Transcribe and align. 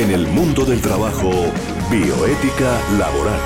En 0.00 0.10
el 0.10 0.26
mundo 0.28 0.64
del 0.64 0.80
trabajo, 0.80 1.30
bioética 1.90 2.80
laboral. 2.98 3.38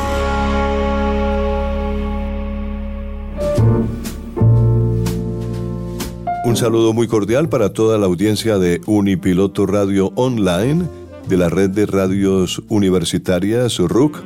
Un 6.44 6.56
saludo 6.56 6.92
muy 6.92 7.08
cordial 7.08 7.48
para 7.48 7.72
toda 7.72 7.98
la 7.98 8.06
audiencia 8.06 8.58
de 8.58 8.80
Unipiloto 8.86 9.66
Radio 9.66 10.12
Online, 10.14 10.84
de 11.28 11.36
la 11.36 11.48
red 11.48 11.70
de 11.70 11.86
radios 11.86 12.62
universitarias 12.68 13.80
RUC 13.80 14.22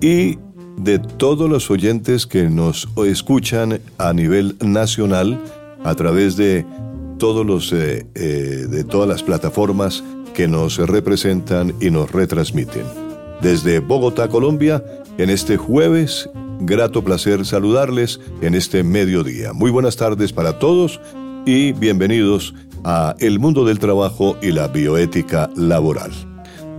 y 0.00 0.40
de 0.78 0.98
todos 0.98 1.48
los 1.48 1.70
oyentes 1.70 2.26
que 2.26 2.50
nos 2.50 2.88
escuchan 3.06 3.80
a 3.98 4.12
nivel 4.12 4.56
nacional 4.60 5.40
a 5.84 5.94
través 5.94 6.36
de 6.36 6.66
eh, 7.22 8.04
eh, 8.16 8.66
de 8.68 8.82
todas 8.82 9.08
las 9.08 9.22
plataformas 9.22 10.02
que 10.34 10.48
nos 10.48 10.78
representan 10.78 11.72
y 11.80 11.88
nos 11.88 12.10
retransmiten. 12.10 12.82
Desde 13.40 13.78
Bogotá, 13.78 14.28
Colombia, 14.28 14.82
en 15.18 15.30
este 15.30 15.56
jueves, 15.56 16.28
grato 16.62 17.04
placer 17.04 17.46
saludarles 17.46 18.18
en 18.40 18.56
este 18.56 18.82
mediodía. 18.82 19.52
Muy 19.52 19.70
buenas 19.70 19.94
tardes 19.94 20.32
para 20.32 20.58
todos 20.58 21.00
y 21.46 21.70
bienvenidos 21.70 22.54
a 22.82 23.14
El 23.20 23.38
Mundo 23.38 23.64
del 23.64 23.78
Trabajo 23.78 24.36
y 24.42 24.50
la 24.50 24.66
Bioética 24.66 25.48
Laboral. 25.54 26.10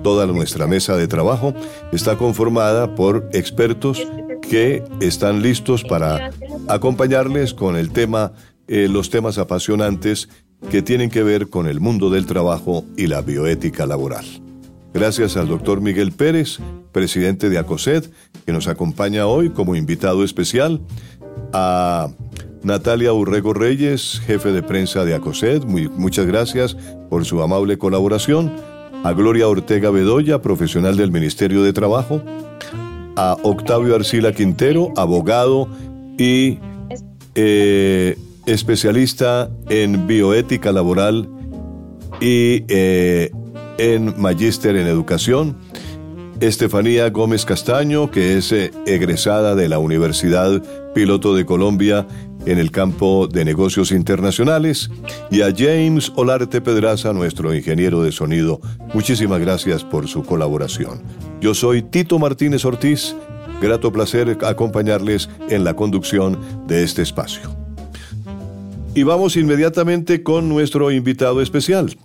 Toda 0.03 0.25
nuestra 0.25 0.67
mesa 0.67 0.98
de 0.98 1.07
trabajo 1.07 1.53
está 1.93 2.17
conformada 2.17 2.95
por 2.95 3.29
expertos 3.31 4.05
que 4.41 4.84
están 4.99 5.41
listos 5.41 5.85
para 5.85 6.31
acompañarles 6.67 7.53
con 7.53 7.77
el 7.77 7.91
tema, 7.91 8.34
eh, 8.67 8.88
los 8.90 9.09
temas 9.09 9.38
apasionantes 9.38 10.30
que 10.70 10.81
tienen 10.81 11.09
que 11.09 11.23
ver 11.23 11.49
con 11.49 11.67
el 11.67 11.80
mundo 11.80 12.09
del 12.09 12.26
trabajo 12.26 12.85
y 12.95 13.08
la 13.08 13.21
bioética 13.21 13.85
laboral. 13.85 14.26
Gracias 14.94 15.38
al 15.38 15.48
doctor 15.48 15.81
Miguel 15.81 16.12
Pérez, 16.12 16.60
presidente 16.91 17.49
de 17.49 17.57
ACOSED, 17.57 18.05
que 18.46 18.52
nos 18.52 18.68
acompaña 18.68 19.26
hoy 19.26 19.49
como 19.49 19.76
invitado 19.76 20.24
especial, 20.24 20.82
a 21.52 22.10
Natalia 22.62 23.12
Urrego 23.12 23.54
Reyes, 23.54 24.21
jefe 24.26 24.52
de 24.52 24.63
prensa 24.63 25.04
de 25.04 25.15
ACOSED, 25.15 25.63
muy, 25.63 25.90
muchas 25.90 26.26
gracias 26.26 26.77
por 27.09 27.26
su 27.26 27.41
amable 27.41 27.77
colaboración. 27.77 28.54
A 29.04 29.12
Gloria 29.12 29.49
Ortega 29.49 29.90
Bedoya, 29.90 30.41
profesional 30.41 30.96
del 30.96 31.12
Ministerio 31.12 31.62
de 31.63 31.74
Trabajo, 31.74 32.21
a 33.18 33.35
Octavio 33.43 33.96
Arcila 33.96 34.32
Quintero, 34.32 34.93
abogado 34.96 35.68
y 36.18 36.59
eh, 37.35 38.18
especialista 38.46 39.49
en 39.70 40.08
bioética 40.08 40.72
laboral 40.72 41.30
y 42.20 42.63
eh, 42.68 43.32
en 43.77 44.20
magíster 44.20 44.76
en 44.76 44.88
educación. 44.88 45.58
Estefanía 46.40 47.10
Gómez 47.10 47.46
Castaño, 47.46 48.12
que 48.12 48.38
es 48.38 48.52
eh, 48.52 48.71
egresada 48.86 49.55
de 49.55 49.70
la 49.70 49.80
Universidad 49.80 50.62
Piloto 50.94 51.36
de 51.36 51.46
Colombia 51.46 52.05
en 52.46 52.60
el 52.60 52.71
campo 52.71 53.27
de 53.27 53.46
negocios 53.46 53.91
internacionales, 53.91 54.90
y 55.32 55.41
a 55.41 55.54
James 55.55 56.12
Olarte 56.16 56.60
Pedraza, 56.60 57.14
nuestro 57.14 57.54
ingeniero 57.54 58.04
de 58.04 58.12
sonido. 58.12 58.60
Muchísimas 58.94 59.40
gracias 59.40 59.84
por 59.86 60.08
su 60.08 60.24
colaboración. 60.24 61.02
Yo 61.40 61.54
soy 61.54 61.82
Tito 61.82 62.20
Martínez 62.20 62.66
Ortiz, 62.66 63.16
grato 63.62 63.94
placer 63.94 64.38
acompañarles 64.44 65.30
en 65.50 65.64
la 65.64 65.75
conducción 65.75 66.38
de 66.68 66.84
este 66.84 67.02
espacio. 67.02 67.62
Y 68.96 69.02
vamos 69.03 69.36
inmediatamente 69.38 70.22
con 70.22 70.50
nuestro 70.50 70.91
invitado 70.91 71.41
especial, 71.41 71.97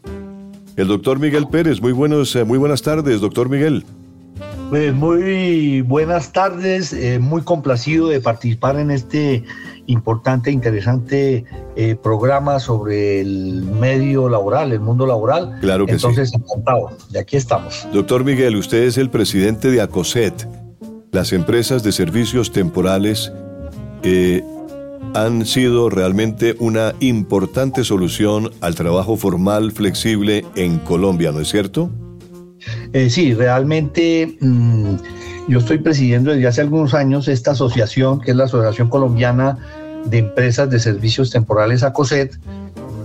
el 0.77 0.89
doctor 0.89 1.19
Miguel 1.19 1.47
Pérez. 1.47 1.83
Muy, 1.83 1.93
buenos, 1.93 2.35
eh, 2.35 2.45
muy 2.45 2.57
buenas 2.57 2.81
tardes, 2.81 3.21
doctor 3.21 3.51
Miguel. 3.51 3.85
Pues 4.71 4.95
muy 4.95 5.83
buenas 5.83 6.33
tardes, 6.33 6.95
eh, 6.95 7.19
muy 7.19 7.43
complacido 7.43 8.09
de 8.09 8.21
participar 8.21 8.79
en 8.79 8.91
este 8.91 9.45
importante, 9.87 10.51
interesante 10.51 11.45
eh, 11.77 11.95
programa 11.95 12.59
sobre 12.59 13.21
el 13.21 13.65
medio 13.81 14.29
laboral, 14.31 14.73
el 14.73 14.81
mundo 14.81 15.07
laboral. 15.07 15.59
Claro 15.61 15.85
que 15.85 15.93
Entonces, 15.93 16.33
encantado, 16.35 16.91
de 17.11 17.21
aquí 17.21 17.37
estamos. 17.37 17.87
Doctor 17.93 18.25
Miguel, 18.25 18.57
usted 18.57 18.85
es 18.85 18.97
el 18.99 19.11
presidente 19.11 19.71
de 19.71 19.81
ACOSET. 19.83 20.47
Las 21.13 21.33
empresas 21.33 21.83
de 21.83 21.93
servicios 21.93 22.53
temporales 22.53 23.33
eh, 24.03 24.43
han 25.15 25.47
sido 25.47 25.91
realmente 25.91 26.57
una 26.59 26.95
importante 27.01 27.85
solución 27.85 28.51
al 28.61 28.75
trabajo 28.75 29.17
formal 29.17 29.73
flexible 29.73 30.45
en 30.55 30.79
Colombia, 30.79 31.33
¿no 31.33 31.41
es 31.41 31.49
cierto? 31.49 31.91
Eh, 32.93 33.09
sí, 33.11 33.35
realmente 33.35 34.37
mm, 34.41 34.95
yo 35.49 35.59
estoy 35.59 35.79
presidiendo 35.79 36.31
desde 36.31 36.47
hace 36.47 36.61
algunos 36.61 36.95
años 36.95 37.27
esta 37.29 37.51
asociación, 37.53 38.21
que 38.21 38.33
es 38.33 38.37
la 38.37 38.45
Asociación 38.45 38.89
Colombiana 38.89 39.59
de 40.05 40.19
Empresas 40.19 40.69
de 40.71 40.79
Servicios 40.79 41.31
Temporales 41.31 41.83
ACOSET, 41.83 42.39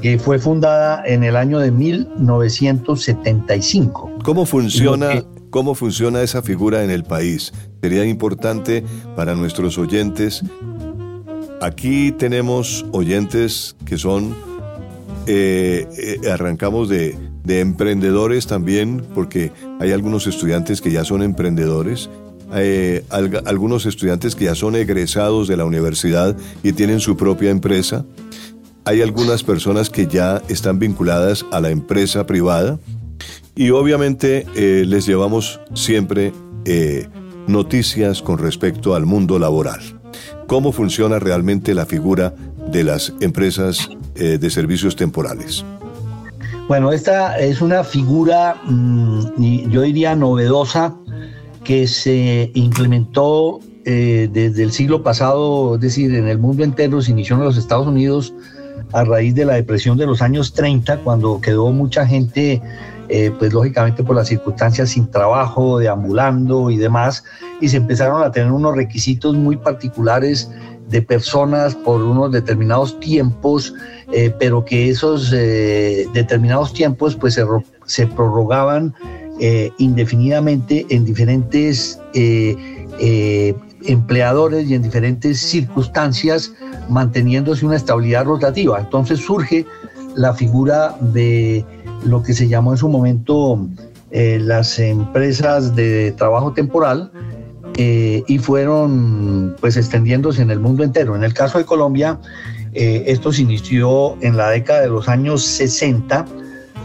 que 0.01 0.19
fue 0.19 0.37
fundada 0.39 1.01
en 1.05 1.23
el 1.23 1.37
año 1.37 1.59
de 1.59 1.71
1975. 1.71 4.11
¿Cómo 4.23 4.45
funciona, 4.45 5.23
¿Cómo 5.49 5.75
funciona 5.75 6.21
esa 6.21 6.41
figura 6.41 6.83
en 6.83 6.89
el 6.89 7.03
país? 7.03 7.51
Sería 7.81 8.05
importante 8.05 8.85
para 9.15 9.35
nuestros 9.35 9.77
oyentes. 9.77 10.43
Aquí 11.63 12.11
tenemos 12.11 12.85
oyentes 12.91 13.77
que 13.85 13.97
son, 13.97 14.35
eh, 15.27 15.87
eh, 15.97 16.29
arrancamos 16.29 16.89
de, 16.89 17.15
de 17.45 17.61
emprendedores 17.61 18.47
también, 18.47 19.01
porque 19.15 19.53
hay 19.79 19.93
algunos 19.93 20.27
estudiantes 20.27 20.81
que 20.81 20.91
ya 20.91 21.05
son 21.05 21.23
emprendedores, 21.23 22.09
eh, 22.53 23.05
algunos 23.45 23.85
estudiantes 23.85 24.35
que 24.35 24.43
ya 24.43 24.55
son 24.55 24.75
egresados 24.75 25.47
de 25.47 25.55
la 25.55 25.63
universidad 25.63 26.35
y 26.63 26.73
tienen 26.73 26.99
su 26.99 27.15
propia 27.15 27.49
empresa. 27.49 28.03
Hay 28.83 29.01
algunas 29.01 29.41
personas 29.41 29.89
que 29.89 30.05
ya 30.05 30.41
están 30.49 30.79
vinculadas 30.79 31.45
a 31.53 31.61
la 31.61 31.69
empresa 31.69 32.25
privada 32.25 32.77
y 33.55 33.69
obviamente 33.69 34.45
les 34.53 35.05
llevamos 35.05 35.61
siempre 35.73 36.33
noticias 37.47 38.21
con 38.21 38.37
respecto 38.37 38.95
al 38.95 39.05
mundo 39.05 39.39
laboral. 39.39 40.02
¿Cómo 40.47 40.71
funciona 40.71 41.19
realmente 41.19 41.73
la 41.73 41.85
figura 41.85 42.33
de 42.71 42.83
las 42.83 43.13
empresas 43.19 43.89
de 44.15 44.49
servicios 44.49 44.95
temporales? 44.95 45.65
Bueno, 46.67 46.91
esta 46.91 47.37
es 47.39 47.61
una 47.61 47.83
figura, 47.83 48.55
mm, 48.65 49.69
yo 49.69 49.81
diría, 49.81 50.15
novedosa 50.15 50.95
que 51.63 51.87
se 51.87 52.51
implementó 52.53 53.59
eh, 53.85 54.29
desde 54.31 54.63
el 54.63 54.71
siglo 54.71 55.03
pasado, 55.03 55.75
es 55.75 55.81
decir, 55.81 56.15
en 56.15 56.27
el 56.27 56.39
mundo 56.39 56.63
entero, 56.63 57.01
se 57.01 57.11
inició 57.11 57.35
en 57.35 57.43
los 57.43 57.57
Estados 57.57 57.85
Unidos 57.85 58.33
a 58.93 59.03
raíz 59.03 59.35
de 59.35 59.43
la 59.43 59.55
depresión 59.55 59.97
de 59.97 60.05
los 60.05 60.21
años 60.21 60.53
30, 60.53 60.99
cuando 60.99 61.41
quedó 61.41 61.71
mucha 61.71 62.07
gente, 62.07 62.61
eh, 63.09 63.31
pues 63.37 63.53
lógicamente 63.53 64.03
por 64.03 64.15
las 64.15 64.27
circunstancias 64.27 64.89
sin 64.89 65.09
trabajo, 65.09 65.79
deambulando 65.79 66.69
y 66.69 66.77
demás, 66.77 67.23
y 67.61 67.69
se 67.69 67.77
empezaron 67.77 68.23
a 68.23 68.31
tener 68.31 68.51
unos 68.51 68.75
requisitos 68.75 69.35
muy 69.35 69.57
particulares 69.57 70.49
de 70.89 71.01
personas 71.01 71.75
por 71.75 72.01
unos 72.01 72.31
determinados 72.31 72.99
tiempos, 72.99 73.73
eh, 74.11 74.33
pero 74.37 74.63
que 74.65 74.89
esos 74.89 75.31
determinados 75.31 76.73
tiempos 76.73 77.15
pues 77.15 77.33
se, 77.33 77.45
se 77.85 78.05
prorrogaban 78.07 78.93
eh, 79.39 79.71
indefinidamente 79.79 80.85
en 80.89 81.05
diferentes 81.05 81.99
eh, 82.13 82.55
eh, 82.99 83.55
empleadores 83.85 84.69
y 84.69 84.75
en 84.75 84.83
diferentes 84.83 85.39
circunstancias, 85.39 86.53
manteniéndose 86.87 87.65
una 87.65 87.75
estabilidad 87.75 88.25
rotativa. 88.25 88.79
Entonces 88.79 89.19
surge 89.19 89.65
la 90.15 90.35
figura 90.35 90.95
de 91.01 91.65
lo 92.05 92.23
que 92.23 92.33
se 92.33 92.47
llamó 92.47 92.71
en 92.71 92.77
su 92.77 92.89
momento 92.89 93.59
las 94.11 94.77
empresas 94.77 95.75
de 95.75 96.11
trabajo 96.11 96.53
temporal, 96.53 97.11
y 97.75 98.37
fueron 98.37 99.55
pues 99.59 99.75
extendiéndose 99.75 100.43
en 100.43 100.51
el 100.51 100.59
mundo 100.59 100.83
entero. 100.83 101.15
En 101.15 101.23
el 101.23 101.33
caso 101.33 101.57
de 101.57 101.65
Colombia, 101.65 102.19
esto 102.73 103.33
se 103.33 103.41
inició 103.41 104.15
en 104.21 104.37
la 104.37 104.51
década 104.51 104.81
de 104.81 104.89
los 104.89 105.09
años 105.09 105.43
60 105.43 106.27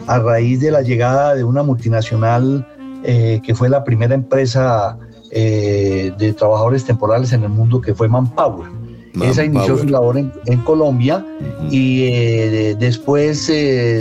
a 0.09 0.19
raíz 0.19 0.61
de 0.61 0.71
la 0.71 0.81
llegada 0.81 1.35
de 1.35 1.45
una 1.45 1.63
multinacional 1.63 2.67
eh, 3.05 3.41
que 3.45 3.55
fue 3.55 3.69
la 3.69 3.85
primera 3.85 4.15
empresa 4.15 4.99
eh, 5.31 6.13
de 6.19 6.33
trabajadores 6.33 6.85
temporales 6.85 7.33
en 7.33 7.45
el 7.45 7.51
mundo, 7.51 7.81
que 7.81 7.95
fue 7.95 8.09
Manpower. 8.09 8.69
Esa 9.23 9.45
inició 9.45 9.79
su 9.79 9.87
labor 9.87 10.19
en, 10.19 10.59
Colombia 10.65 11.25
y 11.71 12.05
eh, 12.05 12.77
después 12.79 13.51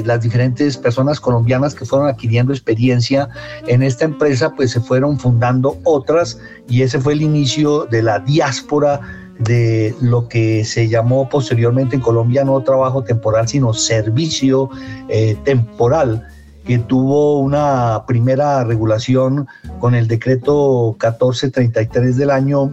las 0.06 0.22
diferentes 0.22 0.78
personas 0.78 1.20
colombianas 1.20 1.76
que 1.76 1.86
fueron 1.86 2.08
adquiriendo 2.08 2.52
experiencia 2.52 3.30
en 3.68 3.84
esta 3.84 4.06
empresa, 4.06 4.54
pues 4.56 4.72
se 4.72 4.82
fueron 4.82 5.20
fundando 5.20 5.78
otras 5.84 6.40
y 6.68 6.82
ese 6.82 7.00
fue 7.00 7.14
el 7.14 7.22
inicio 7.22 7.86
de 7.86 8.02
la 8.02 8.20
diáspora 8.20 9.02
de 9.40 9.96
lo 10.02 10.28
que 10.28 10.66
se 10.66 10.88
llamó 10.88 11.30
posteriormente 11.30 11.96
en 11.96 12.02
Colombia 12.02 12.44
no 12.44 12.62
trabajo 12.62 13.04
temporal, 13.04 13.48
sino 13.48 13.74
servicio 13.74 14.70
eh, 15.10 15.38
temporal, 15.44 16.28
que 16.66 16.80
tuvo 16.80 17.40
una 17.40 18.04
primera 18.08 18.64
regulación 18.64 19.48
con 19.80 19.96
el 19.96 20.08
decreto 20.08 20.98
1433 21.00 22.18
del 22.18 22.32
año 22.32 22.66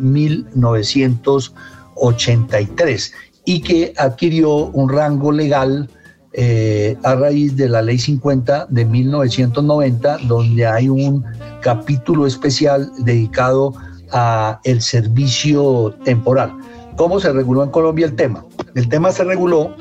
1983 1.96 3.12
y 3.44 3.60
que 3.60 3.92
adquirió 3.96 4.66
un 4.66 4.88
rango 4.88 5.32
legal 5.32 5.88
eh, 6.32 6.96
a 7.04 7.14
raíz 7.14 7.56
de 7.56 7.68
la 7.68 7.82
ley 7.82 7.98
50 7.98 8.66
de 8.68 8.84
1990, 8.84 10.18
donde 10.26 10.66
hay 10.66 10.88
un 10.88 11.24
capítulo 11.62 12.26
especial 12.26 12.90
dedicado 12.98 13.72
a 14.12 14.60
el 14.64 14.80
servicio 14.82 15.94
temporal. 16.04 16.52
¿Cómo 16.96 17.20
se 17.20 17.32
reguló 17.32 17.62
en 17.62 17.70
Colombia 17.70 18.06
el 18.06 18.14
tema? 18.14 18.44
El 18.74 18.88
tema 18.88 19.12
se 19.12 19.24
reguló, 19.24 19.76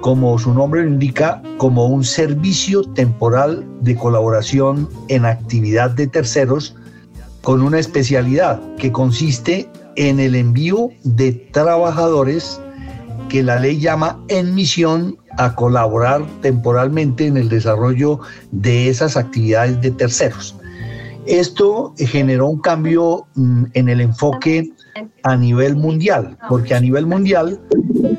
como 0.00 0.38
su 0.38 0.52
nombre 0.52 0.82
lo 0.82 0.88
indica, 0.88 1.42
como 1.56 1.86
un 1.86 2.04
servicio 2.04 2.82
temporal 2.92 3.64
de 3.80 3.96
colaboración 3.96 4.88
en 5.08 5.24
actividad 5.24 5.90
de 5.90 6.06
terceros 6.06 6.74
con 7.42 7.62
una 7.62 7.78
especialidad 7.78 8.60
que 8.76 8.90
consiste 8.90 9.68
en 9.96 10.20
el 10.20 10.34
envío 10.34 10.90
de 11.02 11.32
trabajadores 11.52 12.60
que 13.28 13.42
la 13.42 13.58
ley 13.58 13.80
llama 13.80 14.20
en 14.28 14.54
misión 14.54 15.16
a 15.38 15.54
colaborar 15.54 16.24
temporalmente 16.40 17.26
en 17.26 17.36
el 17.36 17.48
desarrollo 17.48 18.20
de 18.52 18.88
esas 18.88 19.16
actividades 19.16 19.80
de 19.80 19.90
terceros. 19.90 20.56
Esto 21.26 21.94
generó 21.96 22.48
un 22.48 22.60
cambio 22.60 23.26
mm, 23.34 23.64
en 23.72 23.88
el 23.88 24.00
enfoque 24.00 24.70
a 25.22 25.36
nivel 25.36 25.74
mundial, 25.74 26.36
porque 26.48 26.74
a 26.74 26.80
nivel 26.80 27.06
mundial 27.06 27.60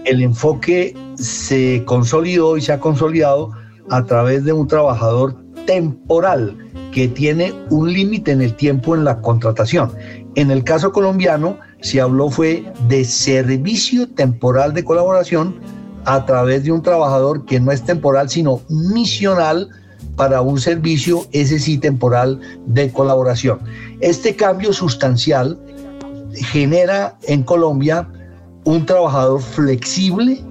el 0.05 0.21
enfoque 0.21 0.95
se 1.15 1.83
consolidó 1.85 2.57
y 2.57 2.61
se 2.61 2.73
ha 2.73 2.79
consolidado 2.79 3.51
a 3.89 4.03
través 4.03 4.43
de 4.43 4.53
un 4.53 4.67
trabajador 4.67 5.37
temporal 5.67 6.57
que 6.91 7.07
tiene 7.07 7.53
un 7.69 7.91
límite 7.91 8.31
en 8.31 8.41
el 8.41 8.55
tiempo 8.55 8.95
en 8.95 9.03
la 9.03 9.21
contratación. 9.21 9.91
En 10.35 10.51
el 10.51 10.63
caso 10.63 10.91
colombiano 10.91 11.57
se 11.81 12.01
habló 12.01 12.29
fue 12.29 12.65
de 12.87 13.05
servicio 13.05 14.07
temporal 14.09 14.73
de 14.73 14.83
colaboración 14.83 15.55
a 16.05 16.25
través 16.25 16.63
de 16.63 16.71
un 16.71 16.81
trabajador 16.81 17.45
que 17.45 17.59
no 17.59 17.71
es 17.71 17.83
temporal 17.83 18.29
sino 18.29 18.61
misional 18.69 19.69
para 20.15 20.41
un 20.41 20.59
servicio, 20.59 21.25
ese 21.31 21.59
sí 21.59 21.77
temporal 21.77 22.39
de 22.67 22.91
colaboración. 22.91 23.59
Este 23.99 24.35
cambio 24.35 24.71
sustancial 24.73 25.59
genera 26.33 27.17
en 27.23 27.43
Colombia 27.43 28.07
un 28.65 28.85
trabajador 28.85 29.41
flexible, 29.41 30.43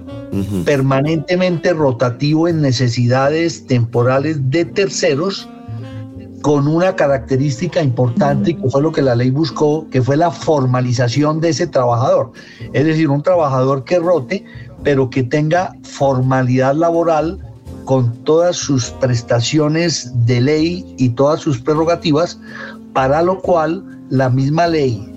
permanentemente 0.65 1.73
rotativo 1.73 2.47
en 2.47 2.61
necesidades 2.61 3.65
temporales 3.67 4.49
de 4.49 4.65
terceros, 4.65 5.47
con 6.45 6.67
una 6.67 6.95
característica 6.95 7.81
importante 7.81 8.55
que 8.55 8.69
fue 8.69 8.79
lo 8.79 8.91
que 8.91 9.01
la 9.01 9.15
ley 9.15 9.31
buscó, 9.31 9.87
que 9.89 10.03
fue 10.03 10.15
la 10.15 10.29
formalización 10.29 11.41
de 11.41 11.49
ese 11.49 11.65
trabajador. 11.65 12.33
Es 12.71 12.85
decir, 12.85 13.09
un 13.09 13.23
trabajador 13.23 13.83
que 13.83 13.97
rote, 13.97 14.45
pero 14.83 15.09
que 15.09 15.23
tenga 15.23 15.73
formalidad 15.81 16.75
laboral 16.75 17.39
con 17.85 18.13
todas 18.25 18.57
sus 18.57 18.91
prestaciones 18.91 20.11
de 20.27 20.39
ley 20.39 20.95
y 20.99 21.09
todas 21.09 21.39
sus 21.39 21.59
prerrogativas, 21.59 22.39
para 22.93 23.23
lo 23.23 23.41
cual 23.41 23.83
la 24.11 24.29
misma 24.29 24.67
ley 24.67 25.11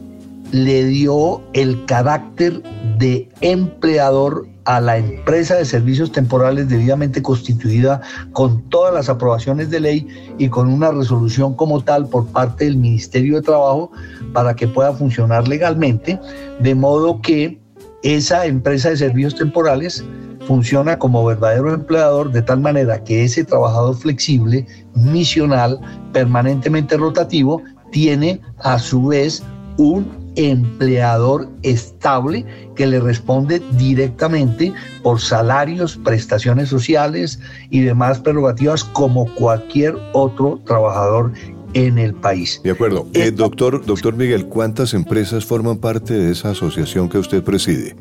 le 0.52 0.84
dio 0.86 1.42
el 1.52 1.84
carácter 1.84 2.62
de 2.96 3.28
empleador 3.42 4.48
a 4.68 4.82
la 4.82 4.98
empresa 4.98 5.54
de 5.54 5.64
servicios 5.64 6.12
temporales 6.12 6.68
debidamente 6.68 7.22
constituida 7.22 8.02
con 8.34 8.60
todas 8.68 8.92
las 8.92 9.08
aprobaciones 9.08 9.70
de 9.70 9.80
ley 9.80 10.06
y 10.36 10.50
con 10.50 10.68
una 10.68 10.90
resolución 10.90 11.54
como 11.54 11.82
tal 11.82 12.06
por 12.06 12.26
parte 12.26 12.66
del 12.66 12.76
Ministerio 12.76 13.36
de 13.36 13.42
Trabajo 13.42 13.90
para 14.34 14.54
que 14.54 14.68
pueda 14.68 14.92
funcionar 14.92 15.48
legalmente, 15.48 16.20
de 16.60 16.74
modo 16.74 17.18
que 17.22 17.58
esa 18.02 18.44
empresa 18.44 18.90
de 18.90 18.98
servicios 18.98 19.36
temporales 19.36 20.04
funciona 20.46 20.98
como 20.98 21.24
verdadero 21.24 21.72
empleador 21.72 22.30
de 22.30 22.42
tal 22.42 22.60
manera 22.60 23.02
que 23.02 23.24
ese 23.24 23.44
trabajador 23.44 23.96
flexible, 23.96 24.66
misional, 24.94 25.80
permanentemente 26.12 26.98
rotativo, 26.98 27.62
tiene 27.90 28.38
a 28.58 28.78
su 28.78 29.06
vez 29.06 29.42
un 29.78 30.17
empleador 30.38 31.48
estable 31.62 32.46
que 32.76 32.86
le 32.86 33.00
responde 33.00 33.60
directamente 33.76 34.72
por 35.02 35.20
salarios, 35.20 35.98
prestaciones 36.04 36.68
sociales 36.68 37.40
y 37.70 37.80
demás 37.80 38.20
prerrogativas 38.20 38.84
como 38.84 39.26
cualquier 39.34 39.96
otro 40.12 40.60
trabajador 40.64 41.32
en 41.74 41.98
el 41.98 42.14
país. 42.14 42.60
De 42.62 42.70
acuerdo. 42.70 43.06
Eh, 43.14 43.32
doctor, 43.32 43.84
doctor 43.84 44.14
Miguel, 44.14 44.46
¿cuántas 44.46 44.94
empresas 44.94 45.44
forman 45.44 45.78
parte 45.78 46.14
de 46.14 46.30
esa 46.30 46.50
asociación 46.50 47.08
que 47.08 47.18
usted 47.18 47.42
preside? 47.42 47.96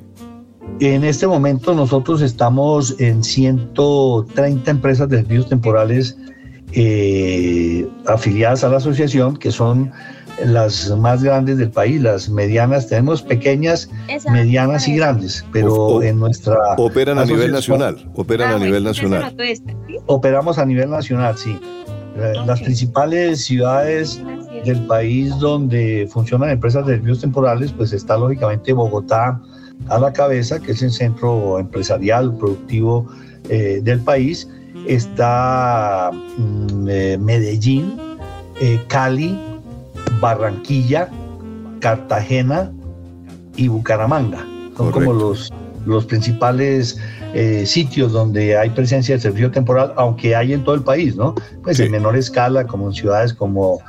En 0.80 1.04
este 1.04 1.25
momento 1.25 1.74
nosotros 1.74 2.22
estamos 2.22 2.95
en 3.00 3.24
130 3.24 4.69
empresas 4.69 5.10
de 5.10 5.18
servicios 5.18 5.50
temporales 5.50 6.16
eh, 6.74 7.88
afiliadas 8.06 8.63
a 8.63 8.69
la 8.69 8.78
asociación, 8.78 9.38
que 9.38 9.51
son 9.51 9.92
las 10.45 10.89
más 10.98 11.24
grandes 11.24 11.57
del 11.57 11.72
país, 11.72 12.01
las 12.01 12.30
medianas, 12.30 12.88
tenemos 12.88 13.22
pequeñas, 13.22 13.89
medianas 14.31 14.88
y 14.88 14.95
grandes, 14.95 15.45
pero 15.51 16.01
en 16.04 16.19
nuestra... 16.19 16.57
Operan 16.78 17.19
a 17.19 17.25
nivel 17.25 17.51
nacional, 17.51 18.10
operan 18.16 18.51
a 18.51 18.56
ah, 18.56 18.60
nivel 18.60 18.84
nacional. 18.84 19.36
Operamos 20.06 20.57
a 20.57 20.66
nivel 20.66 20.89
nacional, 20.89 21.38
sí. 21.38 21.60
Eh, 22.18 22.34
las 22.45 22.62
principales 22.62 23.45
ciudades 23.45 24.22
del 24.66 24.86
país 24.88 25.38
donde 25.39 26.07
funcionan 26.12 26.50
empresas 26.50 26.86
de 26.86 26.94
servicios 26.94 27.22
temporales, 27.22 27.72
pues 27.72 27.94
está 27.94 28.18
lógicamente 28.18 28.74
Bogotá, 28.74 29.40
a 29.90 30.00
la 30.00 30.12
cabeza, 30.12 30.60
que 30.60 30.72
es 30.72 30.81
el 30.81 30.92
centro 30.92 31.60
empresarial, 31.60 32.36
productivo 32.38 33.07
eh, 33.50 33.80
del 33.83 34.00
país. 34.01 34.48
Está 34.88 36.12
mm, 36.12 36.88
eh, 36.90 37.18
Medellín, 37.19 37.98
eh, 38.60 38.80
Cali, 38.88 39.40
Barranquilla, 40.19 41.10
Cartagena 41.80 42.72
y 43.56 43.68
Bucaramanga. 43.68 44.46
Son 44.75 44.92
como 44.92 45.14
los, 45.14 45.52
los 45.86 46.06
principales 46.06 47.00
sitios 47.66 48.14
donde 48.14 48.58
hay 48.58 48.69
presencia 48.72 49.16
de 49.16 49.22
servicio 49.22 49.52
temporal, 49.52 49.94
aunque 49.96 50.36
hay 50.36 50.54
en 50.54 50.64
todo 50.64 50.74
el 50.75 50.81
país, 50.81 51.16
¿no? 51.16 51.36
Pues 51.64 51.80
en 51.80 51.92
menor 51.92 52.16
escala, 52.16 52.66
como 52.66 52.88
en 52.88 52.94
ciudades 52.94 53.34
como, 53.34 53.80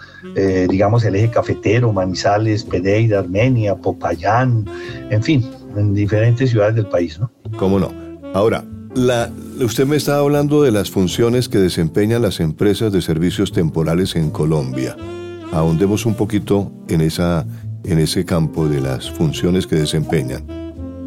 digamos, 0.68 1.04
el 1.04 1.14
eje 1.14 1.30
cafetero, 1.30 1.92
Manizales, 1.92 2.64
Pereira, 2.64 3.20
Armenia, 3.20 3.75
Popayán, 3.75 4.66
en 5.11 5.23
fin, 5.23 5.49
en 5.76 5.94
diferentes 5.94 6.50
ciudades 6.50 6.75
del 6.75 6.87
país, 6.87 7.18
¿no? 7.18 7.30
¿Cómo 7.58 7.78
no? 7.78 7.90
Ahora, 8.35 8.64
la, 8.94 9.30
usted 9.61 9.87
me 9.87 9.97
está 9.97 10.18
hablando 10.18 10.62
de 10.62 10.73
las 10.73 10.90
funciones 10.90 11.49
que 11.49 11.58
desempeñan 11.58 12.23
las 12.23 12.40
empresas 12.40 12.92
de 12.92 13.00
servicios 13.00 13.52
temporales 13.52 14.16
en 14.16 14.30
Colombia. 14.30 14.97
Ahondemos 15.52 16.07
un 16.07 16.14
poquito 16.14 16.71
en, 16.88 17.00
esa, 17.00 17.47
en 17.85 17.99
ese 17.99 18.25
campo 18.25 18.69
de 18.69 18.81
las 18.81 19.11
funciones 19.11 19.67
que 19.67 19.76
desempeñan. 19.76 20.45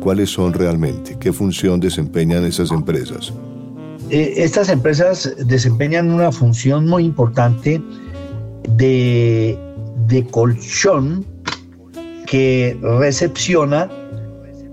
¿Cuáles 0.02 0.32
son 0.32 0.54
realmente? 0.54 1.16
¿Qué 1.20 1.32
función 1.32 1.80
desempeñan 1.80 2.44
esas 2.46 2.72
empresas? 2.72 3.32
Eh, 4.10 4.34
estas 4.38 4.70
empresas 4.70 5.34
desempeñan 5.46 6.12
una 6.12 6.32
función 6.32 6.88
muy 6.88 7.06
importante 7.06 7.82
de, 8.78 9.58
de 10.08 10.26
colchón 10.26 11.26
que 12.26 12.78
recepciona 12.82 13.90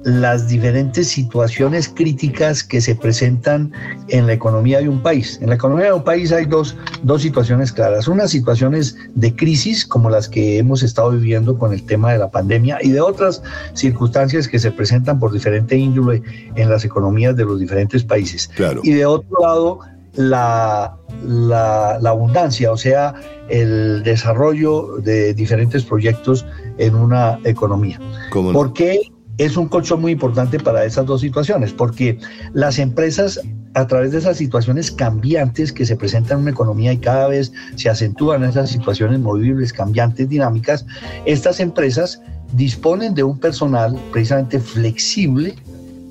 las 0.04 0.48
diferentes 0.48 1.08
situaciones 1.08 1.88
críticas 1.88 2.62
que 2.62 2.80
se 2.80 2.94
presentan 2.94 3.72
en 4.08 4.26
la 4.26 4.32
economía 4.32 4.80
de 4.80 4.88
un 4.88 5.02
país. 5.02 5.38
En 5.42 5.48
la 5.48 5.56
economía 5.56 5.86
de 5.86 5.92
un 5.92 6.04
país 6.04 6.32
hay 6.32 6.44
dos, 6.44 6.76
situaciones 7.18 7.72
claras. 7.72 8.06
Unas 8.06 8.30
situaciones 8.30 8.96
de 9.14 9.34
crisis, 9.34 9.84
como 9.84 10.08
las 10.08 10.28
que 10.28 10.58
hemos 10.58 10.82
estado 10.82 11.10
viviendo 11.10 11.58
con 11.58 11.72
el 11.72 11.84
tema 11.84 12.12
de 12.12 12.18
la 12.18 12.30
pandemia, 12.30 12.78
y 12.82 12.90
de 12.90 13.00
otras 13.00 13.42
circunstancias 13.74 14.46
que 14.46 14.58
se 14.58 14.70
presentan 14.70 15.18
por 15.18 15.32
diferente 15.32 15.76
índole 15.76 16.22
en 16.54 16.70
las 16.70 16.84
economías 16.84 17.36
de 17.36 17.44
los 17.44 17.58
diferentes 17.58 18.04
países. 18.04 18.50
Y 18.84 18.92
de 18.92 19.04
otro 19.04 19.36
lado, 19.40 19.80
la, 20.14 20.96
la, 21.24 21.98
abundancia, 22.08 22.72
o 22.72 22.76
sea, 22.76 23.14
el 23.48 24.02
desarrollo 24.04 24.98
de 24.98 25.34
diferentes 25.34 25.84
proyectos 25.84 26.46
en 26.78 26.94
una 26.94 27.38
economía. 27.44 28.00
¿Por 28.32 28.72
qué 28.72 29.00
es 29.38 29.56
un 29.56 29.68
colchón 29.68 30.00
muy 30.00 30.12
importante 30.12 30.58
para 30.58 30.84
esas 30.84 31.06
dos 31.06 31.20
situaciones, 31.20 31.72
porque 31.72 32.18
las 32.52 32.78
empresas 32.78 33.40
a 33.74 33.86
través 33.86 34.10
de 34.12 34.18
esas 34.18 34.36
situaciones 34.36 34.90
cambiantes 34.90 35.72
que 35.72 35.86
se 35.86 35.94
presentan 35.94 36.38
en 36.38 36.42
una 36.42 36.50
economía 36.50 36.92
y 36.92 36.98
cada 36.98 37.28
vez 37.28 37.52
se 37.76 37.88
acentúan 37.88 38.42
esas 38.42 38.70
situaciones 38.70 39.20
movibles, 39.20 39.72
cambiantes, 39.72 40.28
dinámicas, 40.28 40.84
estas 41.24 41.60
empresas 41.60 42.20
disponen 42.54 43.14
de 43.14 43.22
un 43.22 43.38
personal 43.38 43.96
precisamente 44.12 44.58
flexible 44.58 45.54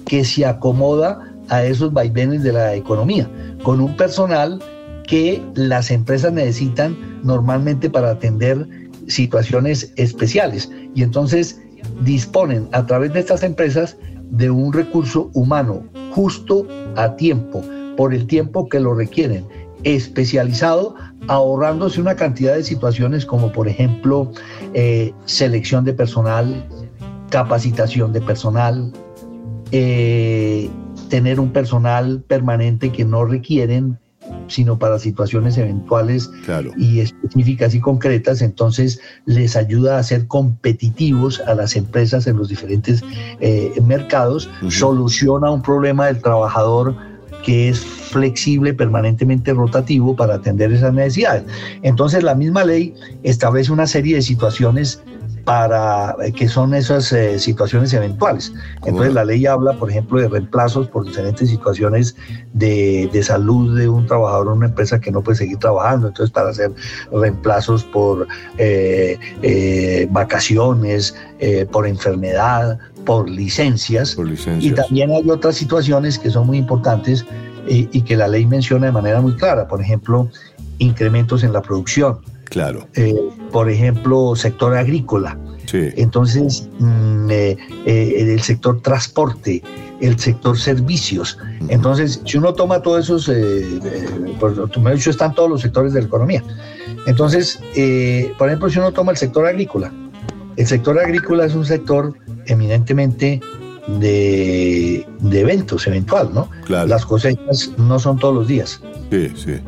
que 0.06 0.24
se 0.24 0.46
acomoda 0.46 1.20
a 1.50 1.64
esos 1.64 1.92
vaivenes 1.92 2.44
de 2.44 2.54
la 2.54 2.76
economía, 2.76 3.30
con 3.64 3.82
un 3.82 3.96
personal 3.98 4.60
que 5.06 5.42
las 5.56 5.92
empresas 5.92 6.32
necesitan 6.32 6.96
normalmente 7.24 7.90
para 7.90 8.12
atender 8.12 8.68
situaciones 9.08 9.92
especiales. 9.96 10.70
Y 10.96 11.04
entonces 11.04 11.60
disponen 12.02 12.68
a 12.72 12.86
través 12.86 13.14
de 13.14 13.20
estas 13.20 13.44
empresas 13.44 13.98
de 14.30 14.50
un 14.50 14.74
recurso 14.74 15.30
humano 15.34 15.84
justo 16.12 16.68
a 16.96 17.16
tiempo, 17.16 17.64
por 17.96 18.14
el 18.14 18.28
tiempo 18.28 18.68
que 18.70 18.80
lo 18.80 18.94
requieren, 18.94 19.46
especializado, 19.84 20.96
ahorrándose 21.28 22.02
una 22.02 22.16
cantidad 22.16 22.56
de 22.56 22.64
situaciones 22.64 23.26
como 23.26 23.52
por 23.52 23.68
ejemplo 23.68 24.32
eh, 24.74 25.14
selección 25.26 25.86
de 25.86 25.94
personal, 25.94 26.68
capacitación 27.30 28.14
de 28.14 28.22
personal, 28.22 28.92
eh, 29.72 30.70
tener 31.10 31.40
un 31.40 31.52
personal 31.52 32.24
permanente 32.28 32.92
que 32.92 33.06
no 33.06 33.26
requieren 33.26 33.98
sino 34.48 34.80
para 34.80 35.00
situaciones 35.00 35.58
eventuales 35.58 36.30
y 36.78 37.00
específicas 37.00 37.76
y 37.76 37.80
concretas, 37.80 38.42
entonces 38.42 39.00
les 39.26 39.56
ayuda 39.56 39.98
a 39.98 40.04
ser 40.04 40.28
competitivos 40.28 41.40
a 41.42 41.54
las 41.54 41.76
empresas 41.76 42.28
en 42.28 42.38
los 42.38 42.50
diferentes 42.50 43.04
eh, 43.40 43.72
mercados, 43.86 44.50
soluciona 44.70 45.52
un 45.52 45.62
problema 45.62 46.08
del 46.08 46.22
trabajador 46.22 46.96
que 47.44 47.70
es 47.70 47.80
flexible, 47.80 48.74
permanentemente 48.74 49.54
rotativo 49.54 50.16
para 50.16 50.36
atender 50.36 50.72
esas 50.72 50.94
necesidades. 50.94 51.44
Entonces 51.82 52.24
la 52.24 52.36
misma 52.36 52.64
ley 52.64 52.94
establece 53.24 53.72
una 53.72 53.88
serie 53.88 54.16
de 54.16 54.22
situaciones 54.22 55.02
para 55.48 56.14
eh, 56.22 56.34
que 56.34 56.50
son 56.50 56.74
esas 56.74 57.10
eh, 57.14 57.40
situaciones 57.40 57.94
eventuales. 57.94 58.52
Entonces 58.86 59.14
la 59.14 59.24
ley 59.24 59.46
habla, 59.46 59.72
por 59.80 59.90
ejemplo, 59.90 60.20
de 60.20 60.28
reemplazos 60.28 60.90
por 60.90 61.06
diferentes 61.06 61.50
situaciones 61.50 62.18
de, 62.52 63.10
salud 63.24 63.80
de 63.80 63.88
un 63.88 64.06
trabajador 64.08 64.48
en 64.48 64.54
una 64.58 64.66
empresa 64.66 65.00
que 65.00 65.10
no 65.10 65.22
puede 65.22 65.38
seguir 65.38 65.58
trabajando. 65.58 66.10
Entonces 66.10 66.34
para 66.34 66.50
hacer 66.50 66.74
reemplazos 67.14 67.86
por 67.86 68.28
eh, 68.58 70.08
vacaciones, 70.12 71.16
por 71.72 71.88
enfermedad, 71.88 72.78
por 73.06 73.30
licencias. 73.30 74.16
por 74.16 74.28
licencias. 74.28 74.74
Y 74.74 74.76
también 74.76 75.12
hay 75.12 75.30
otras 75.30 75.56
situaciones 75.56 76.20
que 76.20 76.30
son 76.30 76.46
muy 76.46 76.58
importantes 76.58 77.26
y 77.70 78.02
que 78.02 78.18
la 78.18 78.28
ley 78.28 78.46
menciona 78.46 78.88
de 78.88 78.92
manera 78.92 79.22
muy 79.22 79.34
clara. 79.38 79.66
Por 79.66 79.82
ejemplo, 79.82 80.30
incrementos 80.78 81.46
en 81.46 81.54
la 81.54 81.62
producción 81.62 82.20
Claro. 82.50 82.88
Eh, 82.96 83.16
por 83.52 83.70
ejemplo, 83.70 84.36
sector 84.36 84.76
agrícola. 84.76 85.38
Sí. 85.66 85.90
Entonces, 85.98 86.70
mm, 86.80 87.30
eh, 87.30 87.58
eh, 87.86 88.34
el 88.34 88.42
sector 88.42 88.82
transporte, 88.82 89.62
el 90.00 90.18
sector 90.18 90.58
servicios. 90.58 91.38
Entonces, 91.70 92.22
si 92.26 92.38
uno 92.38 92.54
toma 92.54 92.82
todos 92.82 93.06
esos, 93.06 93.32
por 94.40 94.52
has 94.52 94.96
dicho, 94.96 95.10
están 95.10 95.34
todos 95.34 95.50
los 95.50 95.62
sectores 95.62 95.94
de 95.94 96.02
la 96.02 96.08
economía. 96.08 96.44
Entonces, 97.06 97.60
por 98.38 98.48
ejemplo, 98.48 98.70
si 98.70 98.80
uno 98.80 98.92
toma 98.92 99.12
el 99.12 99.18
sector 99.18 99.46
agrícola, 99.46 99.92
el 100.56 100.68
sector 100.68 101.00
agrícola 101.00 101.46
es 101.46 101.56
un 101.56 101.66
sector 101.66 102.14
eminentemente 102.46 103.42
de, 104.00 105.06
eventos, 105.32 105.88
eventual, 105.88 106.30
¿no? 106.34 106.50
Claro. 106.66 106.88
Las 106.88 107.06
cosechas 107.06 107.72
no 107.78 107.98
son 108.00 108.20
todos 108.20 108.36
los 108.36 108.48
días. 108.48 108.82
Sí, 109.10 109.32
sí 109.36 109.60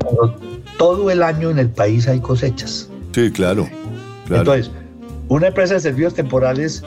todo 0.79 1.12
el 1.12 1.21
año 1.21 1.51
en 1.51 1.59
el 1.59 1.69
país 1.69 2.07
hay 2.07 2.21
cosechas. 2.21 2.89
Sí, 3.12 3.29
claro. 3.31 3.67
Entonces, 4.29 4.71
una 5.27 5.48
empresa 5.48 5.74
de 5.74 5.81
servicios 5.81 6.13
temporales 6.13 6.83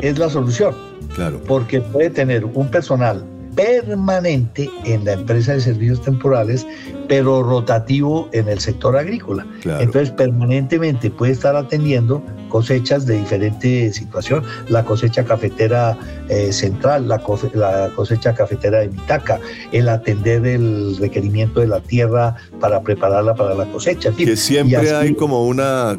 es 0.00 0.18
la 0.18 0.28
solución. 0.28 0.74
Claro. 1.14 1.40
Porque 1.46 1.80
puede 1.80 2.10
tener 2.10 2.44
un 2.44 2.68
personal 2.68 3.24
permanente 3.54 4.68
en 4.84 5.04
la 5.04 5.12
empresa 5.12 5.52
de 5.52 5.60
servicios 5.60 6.02
temporales, 6.02 6.66
pero 7.08 7.42
rotativo 7.42 8.28
en 8.32 8.48
el 8.48 8.60
sector 8.60 8.96
agrícola. 8.96 9.46
Entonces, 9.64 10.10
permanentemente 10.10 11.10
puede 11.10 11.32
estar 11.32 11.56
atendiendo 11.56 12.22
cosechas 12.50 13.06
de 13.06 13.18
diferente 13.18 13.92
situación, 13.92 14.44
la 14.68 14.84
cosecha 14.84 15.24
cafetera 15.24 15.96
eh, 16.28 16.52
central, 16.52 17.08
la, 17.08 17.18
cosecha 17.18 18.34
cafetera 18.34 18.80
de 18.80 18.88
Mitaca, 18.88 19.40
el 19.72 19.88
atender 19.88 20.46
el 20.46 20.96
requerimiento 20.98 21.60
de 21.60 21.68
la 21.68 21.80
tierra 21.80 22.36
para 22.60 22.82
prepararla 22.82 23.34
para 23.34 23.54
la 23.54 23.64
cosecha. 23.66 24.12
que 24.12 24.36
siempre 24.36 24.94
hay 24.94 25.14
como 25.14 25.46
una 25.46 25.96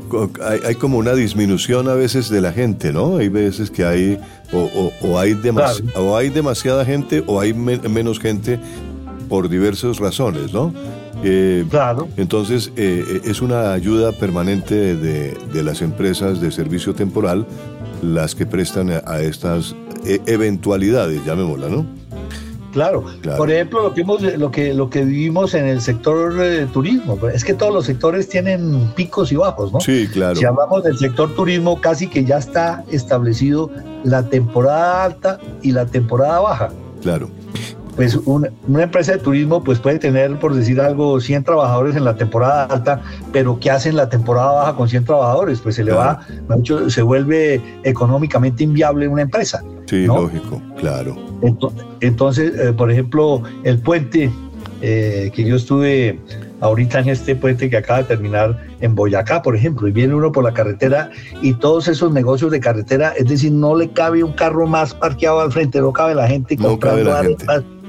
hay, 0.66 0.76
como 0.76 0.98
una 0.98 1.14
disminución 1.14 1.88
a 1.88 1.94
veces 1.94 2.30
de 2.30 2.42
la 2.42 2.52
gente, 2.52 2.94
¿no? 2.94 3.18
Hay 3.18 3.30
veces 3.30 3.72
que 3.72 3.84
hay 3.84 4.20
o, 4.52 5.20
hay, 5.20 5.40
o 5.96 6.18
hay 6.18 6.30
demasiada 6.30 6.86
gente 6.86 7.24
o 7.26 7.40
hay 7.40 7.54
menos 7.54 8.20
gente 8.20 8.60
por 9.28 9.50
diversas 9.50 9.98
razones, 9.98 10.52
¿no? 10.54 10.74
Eh, 11.24 11.66
claro. 11.70 12.08
Entonces, 12.18 12.72
eh, 12.76 13.04
eh, 13.08 13.22
es 13.26 13.42
una 13.42 13.74
ayuda 13.74 14.12
permanente 14.12 14.96
de, 14.96 15.64
las 15.64 15.82
empresas 15.82 16.40
de 16.40 16.52
servicio 16.52 16.94
temporal 16.94 17.46
las 18.02 18.34
que 18.34 18.46
prestan 18.46 18.90
a, 18.90 19.20
estas 19.20 19.76
eventualidades, 20.06 21.26
llamémosla, 21.26 21.68
¿no? 21.68 21.86
Claro. 22.72 23.04
Por 23.36 23.52
ejemplo, 23.52 23.82
lo 23.82 23.94
que, 23.94 24.04
lo, 24.38 24.52
que, 24.52 24.74
lo 24.74 24.90
que 24.90 25.04
vivimos 25.04 25.54
en 25.56 25.66
el 25.66 25.82
sector 25.82 26.34
turismo, 26.72 27.20
es 27.34 27.44
que 27.44 27.54
todos 27.54 27.74
los 27.74 27.86
sectores 27.86 28.30
tienen 28.30 28.92
picos 28.96 29.32
y 29.32 29.36
bajos, 29.36 29.74
¿no? 29.74 29.82
Sí, 29.82 30.08
claro. 30.14 30.36
Si 30.36 30.46
hablamos 30.46 30.84
del 30.84 30.98
sector 30.98 31.36
turismo, 31.36 31.82
casi 31.82 32.08
que 32.08 32.24
ya 32.24 32.38
está 32.38 32.86
establecido 32.90 33.70
la 34.06 34.30
temporada 34.30 35.04
alta 35.04 35.40
y 35.62 35.72
la 35.72 35.88
temporada 35.88 36.40
baja. 36.40 36.70
Claro 37.02 37.30
pues 38.00 38.16
una, 38.16 38.50
empresa 38.82 39.12
de 39.12 39.18
turismo 39.18 39.62
pues 39.62 39.78
puede 39.78 40.00
tener, 40.00 40.40
por 40.40 40.56
decir 40.56 40.80
algo, 40.80 41.20
100 41.20 41.44
trabajadores 41.44 41.98
en 41.98 42.06
la 42.06 42.16
temporada 42.16 42.64
alta, 42.64 43.02
pero 43.34 43.60
¿qué 43.60 43.72
hacen 43.72 43.98
la 43.98 44.08
temporada 44.08 44.54
baja 44.54 44.76
con 44.78 44.88
100 44.88 45.04
trabajadores? 45.04 45.60
Pues 45.60 45.76
se 45.76 45.84
le 45.84 45.92
va, 45.92 46.22
mucho, 46.48 46.90
se 46.90 47.02
vuelve 47.02 47.62
económicamente 47.84 48.64
inviable 48.64 49.06
una 49.10 49.24
empresa. 49.24 49.62
Sí, 49.88 50.06
lógico, 50.06 50.62
claro. 50.78 51.18
Entonces, 52.00 52.58
eh, 52.58 52.72
por 52.72 52.90
ejemplo, 52.90 53.44
el 53.66 53.80
puente 53.80 54.32
eh, 54.82 55.30
que 55.36 55.44
yo 55.44 55.58
estuve 55.58 56.22
ahorita 56.62 57.00
en 57.00 57.10
este 57.10 57.36
puente 57.36 57.70
que 57.70 57.78
acaba 57.78 58.00
de 58.00 58.06
terminar 58.06 58.58
en 58.82 58.96
Boyacá, 58.96 59.42
por 59.42 59.56
ejemplo, 59.56 59.88
y 59.88 59.92
viene 59.92 60.14
uno 60.14 60.32
por 60.32 60.44
la 60.44 60.54
carretera 60.54 61.10
y 61.42 61.54
todos 61.54 61.88
esos 61.88 62.12
negocios 62.12 62.52
de 62.52 62.60
carretera, 62.60 63.14
es 63.18 63.28
decir, 63.28 63.52
no 63.52 63.76
le 63.76 63.90
cabe 63.90 64.24
un 64.24 64.34
carro 64.34 64.68
más 64.68 64.94
parqueado 64.94 65.42
al 65.42 65.52
frente, 65.52 65.80
no 65.80 65.94
cabe 65.94 66.16
la 66.16 66.28
gente 66.28 66.58
comprando, 66.58 67.16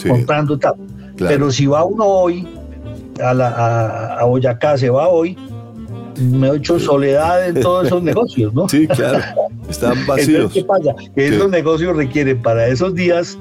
comprando 0.07 0.59
tal. 0.59 0.75
Pero 1.17 1.51
si 1.51 1.67
va 1.67 1.85
uno 1.85 2.05
hoy 2.05 2.49
a, 3.23 4.19
a, 4.21 4.25
Boyacá, 4.25 4.79
se 4.79 4.89
va 4.89 5.09
hoy, 5.09 5.37
me 6.19 6.49
he 6.49 6.57
hecho 6.57 6.79
soledad 6.79 7.49
en 7.49 7.61
todos 7.61 7.87
esos 7.87 8.03
negocios, 8.05 8.55
¿no? 8.55 8.69
Sí, 8.69 8.87
claro, 8.87 9.21
están 9.69 9.95
vacíos. 10.07 10.53
¿qué 10.53 10.65
pasa? 10.65 10.95
Que 11.15 11.29
esos 11.29 11.51
negocios 11.51 11.97
requieren 11.97 12.41
para 12.41 12.69
esos 12.69 12.95
días 12.95 13.37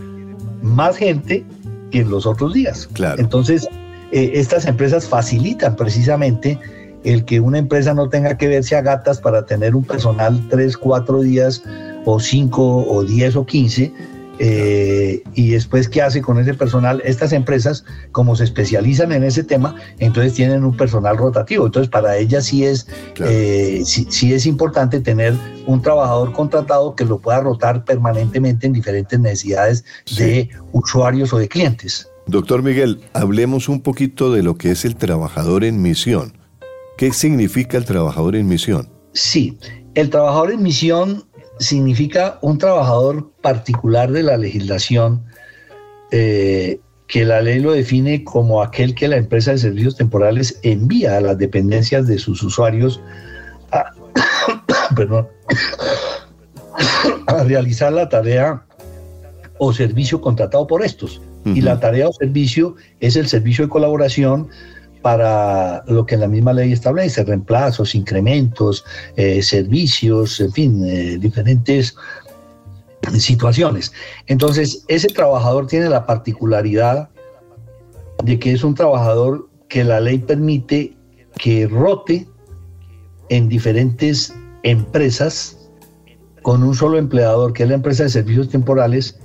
más 0.62 0.98
gente 0.98 1.46
que 1.92 2.00
en 2.00 2.10
los 2.10 2.26
otros 2.26 2.54
días. 2.54 2.90
Claro. 2.94 3.20
Entonces, 3.20 3.68
eh, 4.12 4.32
estas 4.36 4.66
empresas 4.66 5.08
facilitan 5.08 5.76
precisamente 5.76 6.60
el 7.04 7.26
que 7.26 7.40
una 7.40 7.60
empresa 7.60 7.94
no 7.94 8.10
tenga 8.10 8.38
que 8.38 8.48
verse 8.48 8.76
a 8.76 8.82
gatas 8.82 9.20
para 9.20 9.46
tener 9.46 9.76
un 9.76 9.84
personal 9.84 10.48
tres, 10.50 10.76
cuatro 10.76 11.22
días 11.22 11.64
o 12.06 12.20
cinco 12.20 12.86
o 12.88 13.04
diez 13.04 13.36
o 13.36 13.46
quince. 13.46 13.94
Eh, 14.42 15.22
y 15.34 15.52
después, 15.52 15.90
¿qué 15.90 16.02
hace 16.02 16.22
con 16.22 16.40
ese 16.40 16.54
personal? 16.54 17.02
Estas 17.04 17.34
empresas, 17.34 17.84
como 18.14 18.38
se 18.38 18.46
especializan 18.46 19.12
en 19.12 19.26
ese 19.26 19.44
tema, 19.44 19.76
entonces 20.00 20.34
tienen 20.34 20.64
un 20.64 20.78
personal 20.78 21.18
rotativo. 21.18 21.66
Entonces, 21.66 21.90
para 21.90 22.16
ellas 22.16 22.46
sí 22.46 22.64
es, 22.64 22.88
eh, 23.26 23.82
sí, 23.86 24.34
es 24.34 24.46
importante 24.46 25.02
tener 25.02 25.34
un 25.68 25.82
trabajador 25.82 26.32
contratado 26.32 26.96
que 26.96 27.04
lo 27.04 27.20
pueda 27.20 27.42
rotar 27.42 27.84
permanentemente 27.84 28.66
en 28.66 28.74
diferentes 28.74 29.20
necesidades 29.20 29.84
de 30.18 30.50
usuarios 30.72 31.34
o 31.34 31.38
de 31.38 31.50
clientes. 31.50 32.08
Doctor 32.30 32.62
Miguel, 32.62 33.02
hablemos 33.14 33.70
un 33.70 33.82
poquito 33.82 34.32
de 34.32 34.44
lo 34.44 34.56
que 34.56 34.70
es 34.70 34.86
el 34.86 34.96
trabajador 34.96 35.64
en 35.64 35.82
misión. 35.82 36.38
¿Qué 36.96 37.12
significa 37.12 37.76
el 37.76 37.86
trabajador 37.86 38.36
en 38.36 38.48
misión? 38.48 38.88
Sí, 39.14 39.58
el 39.96 40.12
trabajador 40.12 40.52
en 40.52 40.62
misión 40.62 41.24
significa 41.58 42.38
un 42.44 42.60
trabajador 42.60 43.32
particular 43.42 44.12
de 44.12 44.22
la 44.22 44.38
legislación 44.38 45.24
eh, 46.12 46.80
que 47.08 47.26
la 47.26 47.42
ley 47.42 47.62
lo 47.62 47.72
define 47.72 48.24
como 48.24 48.62
aquel 48.62 48.94
que 48.94 49.08
la 49.08 49.18
empresa 49.18 49.50
de 49.52 49.58
servicios 49.58 49.96
temporales 49.96 50.60
envía 50.62 51.18
a 51.18 51.22
las 51.22 51.40
dependencias 51.40 52.06
de 52.06 52.20
sus 52.20 52.44
usuarios 52.44 53.02
a, 53.72 53.86
a 57.26 57.44
realizar 57.44 57.92
la 57.92 58.08
tarea 58.08 58.64
o 59.58 59.74
servicio 59.74 60.22
contratado 60.22 60.68
por 60.68 60.86
estos. 60.86 61.20
Y 61.46 61.62
la 61.62 61.80
tarea 61.80 62.10
o 62.10 62.14
servicio 62.14 62.76
es 63.00 63.16
el 63.16 63.28
servicio 63.28 63.66
de 63.66 63.70
colaboración 63.70 64.50
para 65.02 65.84
lo 65.88 66.06
que 66.06 66.18
la 66.18 66.28
misma 66.28 66.54
ley 66.54 66.74
establece, 66.74 67.24
reemplazos, 67.24 67.96
incrementos, 67.96 68.84
eh, 69.16 69.42
servicios, 69.42 70.40
en 70.42 70.52
fin, 70.52 70.86
eh, 70.86 71.18
diferentes 71.18 71.96
situaciones. 73.18 73.94
Entonces, 74.28 74.84
ese 74.88 75.08
trabajador 75.08 75.68
tiene 75.68 75.90
la 75.90 76.06
particularidad 76.06 77.10
de 78.24 78.38
que 78.38 78.52
es 78.52 78.64
un 78.64 78.76
trabajador 78.76 79.50
que 79.70 79.84
la 79.84 80.02
ley 80.02 80.20
permite 80.20 80.94
que 81.38 81.68
rote 81.68 82.28
en 83.30 83.48
diferentes 83.48 84.34
empresas 84.64 85.70
con 86.42 86.64
un 86.64 86.76
solo 86.76 86.98
empleador, 86.98 87.54
que 87.54 87.64
es 87.64 87.70
la 87.70 87.76
empresa 87.76 88.04
de 88.04 88.10
servicios 88.10 88.50
temporales, 88.50 89.20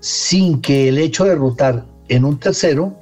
sin 0.00 0.60
que 0.60 0.88
el 0.88 0.98
hecho 0.98 1.24
de 1.24 1.34
rotar 1.34 1.84
en 2.08 2.24
un 2.24 2.38
tercero 2.38 2.96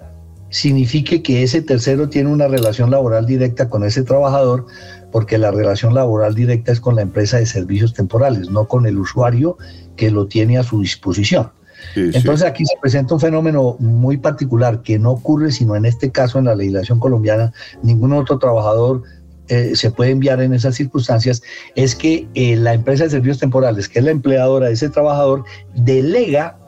signifique 0.51 1.23
que 1.23 1.43
ese 1.43 1.61
tercero 1.63 2.09
tiene 2.09 2.31
una 2.31 2.49
relación 2.49 2.91
laboral 2.91 3.27
directa 3.27 3.69
con 3.69 3.85
ese 3.85 4.03
trabajador, 4.03 4.67
porque 5.13 5.39
la 5.39 5.51
relación 5.51 5.95
laboral 5.95 6.35
directa 6.35 6.73
es 6.73 6.81
con 6.81 6.97
la 6.97 7.03
empresa 7.03 7.39
de 7.39 7.47
servicios 7.47 7.95
temporales, 7.95 8.51
no 8.51 8.67
con 8.67 8.87
el 8.87 8.99
usuario 8.99 9.59
que 9.97 10.11
lo 10.11 10.27
tiene 10.27 10.59
a 10.59 10.63
su 10.63 10.81
disposición. 10.81 11.51
Entonces 11.95 12.47
aquí 12.47 12.65
se 12.65 12.75
presenta 12.81 13.15
un 13.15 13.21
fenómeno 13.21 13.77
muy 13.79 14.17
particular 14.17 14.83
que 14.83 14.99
no 14.99 15.13
ocurre 15.13 15.53
sino 15.53 15.77
en 15.77 15.85
este 15.85 16.11
caso 16.11 16.39
en 16.39 16.47
la 16.47 16.55
legislación 16.55 16.99
colombiana, 16.99 17.53
ningún 17.83 18.13
otro 18.13 18.39
trabajador 18.39 19.03
eh, 19.49 19.77
se 19.77 19.91
puede 19.93 20.11
enviar 20.11 20.41
en 20.41 20.53
esas 20.53 20.75
circunstancias, 20.75 21.43
es 21.77 21.95
que 21.95 22.27
eh, 22.35 22.57
la 22.57 22.75
empresa 22.75 23.05
de 23.05 23.11
servicios 23.11 23.39
temporales, 23.39 23.89
que 23.89 24.01
es 24.01 24.05
la 24.05 24.11
empleadora 24.11 24.67
de 24.67 24.73
ese 24.73 24.89
trabajador, 24.89 25.45
delega 25.75 26.59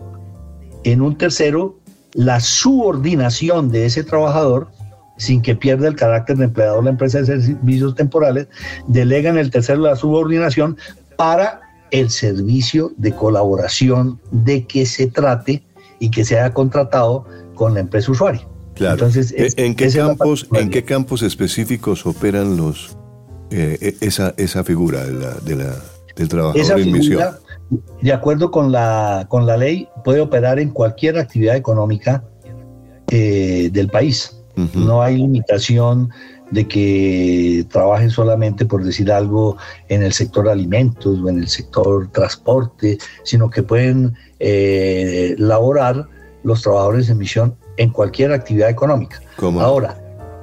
en 0.85 1.03
un 1.03 1.17
tercero 1.17 1.77
la 2.15 2.41
subordinación 2.41 3.71
de 3.71 3.87
ese 3.87 4.05
trabajador 4.05 4.69
sin 5.19 5.43
que 5.43 5.55
pierda 5.55 5.89
el 5.89 5.97
carácter 5.97 6.37
de 6.37 6.45
empleador 6.45 6.85
la 6.85 6.91
empresa 6.91 7.21
de 7.21 7.27
servicios 7.27 7.95
temporales, 7.95 8.47
delega 8.87 9.29
en 9.29 9.37
el 9.37 9.51
tercero 9.51 9.81
la 9.81 9.97
subordinación 9.97 10.77
para 11.17 11.61
el 11.91 12.11
servicio 12.11 12.93
de 12.97 13.13
colaboración 13.13 14.21
de 14.31 14.65
que 14.65 14.87
se 14.87 15.09
trate 15.09 15.63
y 15.99 16.11
que 16.11 16.25
se 16.25 16.39
haya 16.39 16.55
contratado 16.55 17.27
con 17.55 17.75
la 17.75 17.81
empresa 17.81 18.13
usuaria. 18.13 18.47
Claro. 18.75 18.95
Entonces, 18.95 19.35
¿En, 19.57 19.75
qué 19.75 19.91
campos, 19.91 20.47
¿En 20.53 20.71
qué 20.71 20.85
campos 20.85 21.23
específicos 21.23 22.07
operan 22.07 22.57
los 22.57 22.97
eh, 23.51 23.97
e, 24.01 24.07
esa, 24.07 24.35
esa 24.37 24.63
figura 24.63 25.05
de 25.05 25.13
la, 25.15 25.35
de 25.35 25.57
la, 25.57 25.75
del 26.15 26.29
trabajador 26.29 26.81
en 26.81 26.93
misión? 26.93 27.25
De 28.01 28.13
acuerdo 28.13 28.51
con 28.51 28.73
la, 28.73 29.27
con 29.29 29.47
la 29.47 29.57
ley, 29.57 29.89
puede 30.05 30.21
operar 30.21 30.59
en 30.59 30.71
cualquier 30.71 31.19
actividad 31.19 31.57
económica 31.57 32.25
eh, 33.11 33.71
del 33.73 33.89
país. 33.89 34.35
No 34.75 35.03
hay 35.03 35.19
limitación 35.19 36.11
de 36.51 36.67
que 36.67 37.65
trabajen 37.71 38.11
solamente, 38.11 38.67
por 38.67 38.83
decir 38.83 39.13
algo, 39.13 39.57
en 39.89 40.03
el 40.03 40.13
sector 40.13 40.49
alimentos 40.49 41.21
o 41.21 41.29
en 41.29 41.39
el 41.39 41.49
sector 41.49 42.09
transporte, 42.11 42.99
sino 43.23 43.51
que 43.51 43.63
pueden 43.63 44.15
eh, 44.41 45.37
laborar 45.39 46.09
los 46.43 46.63
trabajadores 46.63 47.09
en 47.09 47.19
misión 47.19 47.57
en 47.77 47.91
cualquier 47.91 48.33
actividad 48.33 48.69
económica. 48.69 49.21
Ahora, 49.61 49.97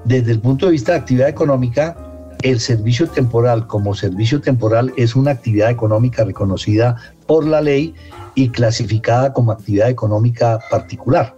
desde 0.05 0.31
el 0.31 0.39
punto 0.39 0.67
de 0.67 0.73
vista 0.73 0.93
de 0.93 0.99
actividad 0.99 1.27
económica, 1.27 1.97
el 2.41 2.59
servicio 2.59 3.07
temporal 3.07 3.67
como 3.67 3.95
servicio 3.95 4.41
temporal 4.41 4.93
es 4.97 5.15
una 5.15 5.31
actividad 5.31 5.69
económica 5.69 6.23
reconocida 6.23 6.95
por 7.27 7.45
la 7.45 7.61
ley 7.61 7.93
y 8.35 8.49
clasificada 8.49 9.33
como 9.33 9.51
actividad 9.51 9.89
económica 9.89 10.59
particular. 10.69 11.35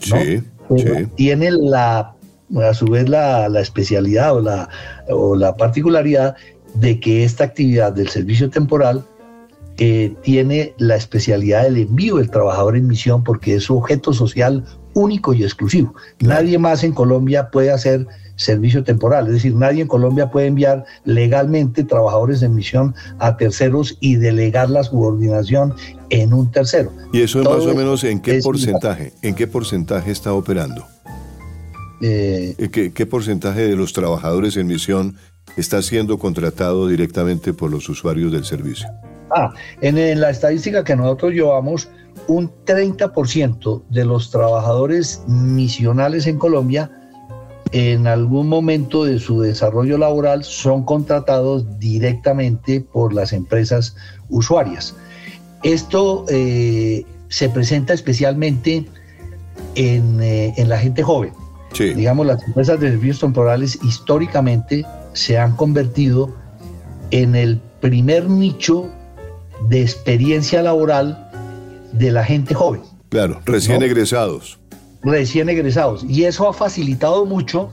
Sí, 0.00 0.42
sí. 0.76 0.84
Tiene 1.16 1.50
la 1.52 2.14
a 2.60 2.74
su 2.74 2.86
vez 2.86 3.08
la, 3.08 3.46
especialidad 3.60 4.34
o 4.34 4.40
la, 4.40 4.68
o 5.08 5.34
la 5.36 5.56
particularidad 5.56 6.36
de 6.74 7.00
que 7.00 7.24
esta 7.24 7.44
actividad 7.44 7.92
del 7.92 8.08
servicio 8.08 8.50
temporal 8.50 9.04
eh, 9.78 10.14
tiene 10.22 10.74
la 10.78 10.96
especialidad 10.96 11.62
del 11.62 11.78
envío 11.78 12.16
del 12.16 12.30
trabajador 12.30 12.76
en 12.76 12.86
misión 12.86 13.24
porque 13.24 13.56
es 13.56 13.64
su 13.64 13.78
objeto 13.78 14.12
social 14.12 14.64
único 14.94 15.34
y 15.34 15.42
exclusivo. 15.42 15.94
Nadie 16.20 16.58
más 16.58 16.84
en 16.84 16.92
Colombia 16.92 17.50
puede 17.50 17.70
hacer 17.70 18.06
servicio 18.36 18.82
temporal, 18.82 19.26
es 19.26 19.34
decir, 19.34 19.54
nadie 19.54 19.82
en 19.82 19.88
Colombia 19.88 20.30
puede 20.30 20.46
enviar 20.46 20.84
legalmente 21.04 21.84
trabajadores 21.84 22.42
en 22.42 22.54
misión 22.54 22.94
a 23.18 23.36
terceros 23.36 23.96
y 24.00 24.16
delegar 24.16 24.70
la 24.70 24.82
subordinación 24.82 25.74
en 26.10 26.32
un 26.32 26.50
tercero. 26.50 26.92
¿Y 27.12 27.22
eso 27.22 27.40
es 27.40 27.48
más 27.48 27.64
o 27.64 27.74
menos 27.74 28.04
en 28.04 28.20
qué 28.20 28.40
porcentaje? 28.42 29.12
¿En 29.22 29.34
qué 29.34 29.46
porcentaje 29.46 30.10
está 30.10 30.32
operando? 30.32 30.86
Eh, 32.00 32.90
¿Qué, 32.94 33.06
porcentaje 33.06 33.60
de 33.68 33.76
los 33.76 33.92
trabajadores 33.92 34.56
en 34.56 34.66
misión 34.66 35.16
está 35.56 35.80
siendo 35.82 36.18
contratado 36.18 36.88
directamente 36.88 37.52
por 37.52 37.70
los 37.70 37.88
usuarios 37.88 38.32
del 38.32 38.44
servicio? 38.44 38.88
Ah, 39.30 39.54
en, 39.80 40.20
la 40.20 40.30
estadística 40.30 40.82
que 40.82 40.96
nosotros 40.96 41.32
llevamos, 41.32 41.88
un 42.28 42.50
30% 42.66 43.82
de 43.88 44.04
los 44.04 44.30
trabajadores 44.30 45.22
misionales 45.26 46.26
en 46.26 46.38
Colombia 46.38 46.90
en 47.72 48.06
algún 48.06 48.48
momento 48.48 49.04
de 49.04 49.18
su 49.18 49.40
desarrollo 49.40 49.96
laboral 49.96 50.44
son 50.44 50.84
contratados 50.84 51.78
directamente 51.78 52.82
por 52.82 53.14
las 53.14 53.32
empresas 53.32 53.96
usuarias. 54.28 54.94
Esto 55.62 56.26
eh, 56.28 57.06
se 57.28 57.48
presenta 57.48 57.94
especialmente 57.94 58.84
en, 59.74 60.22
eh, 60.22 60.52
en 60.56 60.68
la 60.68 60.78
gente 60.78 61.02
joven. 61.02 61.32
Digamos, 61.78 62.26
las 62.26 62.42
empresas 62.42 62.78
de 62.80 62.90
servicios 62.90 63.20
temporales 63.20 63.78
históricamente 63.82 64.84
se 65.14 65.38
han 65.38 65.56
convertido 65.56 66.30
en 67.10 67.34
el 67.34 67.58
primer 67.80 68.28
nicho 68.28 68.90
de 69.68 69.80
experiencia 69.80 70.60
laboral 70.60 71.21
de 71.92 72.10
la 72.10 72.24
gente 72.24 72.54
joven. 72.54 72.82
Claro, 73.08 73.40
recién 73.44 73.82
egresados. 73.82 74.58
Recién 75.02 75.48
egresados. 75.48 76.04
Y 76.08 76.24
eso 76.24 76.48
ha 76.48 76.52
facilitado 76.52 77.26
mucho 77.26 77.70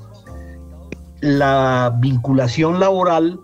la 1.21 1.95
vinculación 1.99 2.79
laboral 2.79 3.39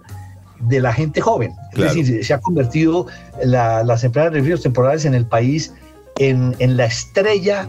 de 0.59 0.79
la 0.79 0.93
gente 0.93 1.21
joven. 1.21 1.51
Es 1.73 1.93
decir, 1.93 2.25
se 2.25 2.33
ha 2.33 2.39
convertido 2.39 3.07
las 3.43 4.03
empresas 4.03 4.31
de 4.31 4.37
servicios 4.39 4.61
temporales 4.61 5.05
en 5.05 5.13
el 5.13 5.25
país 5.25 5.73
en, 6.17 6.55
en 6.59 6.77
la 6.77 6.85
estrella 6.85 7.67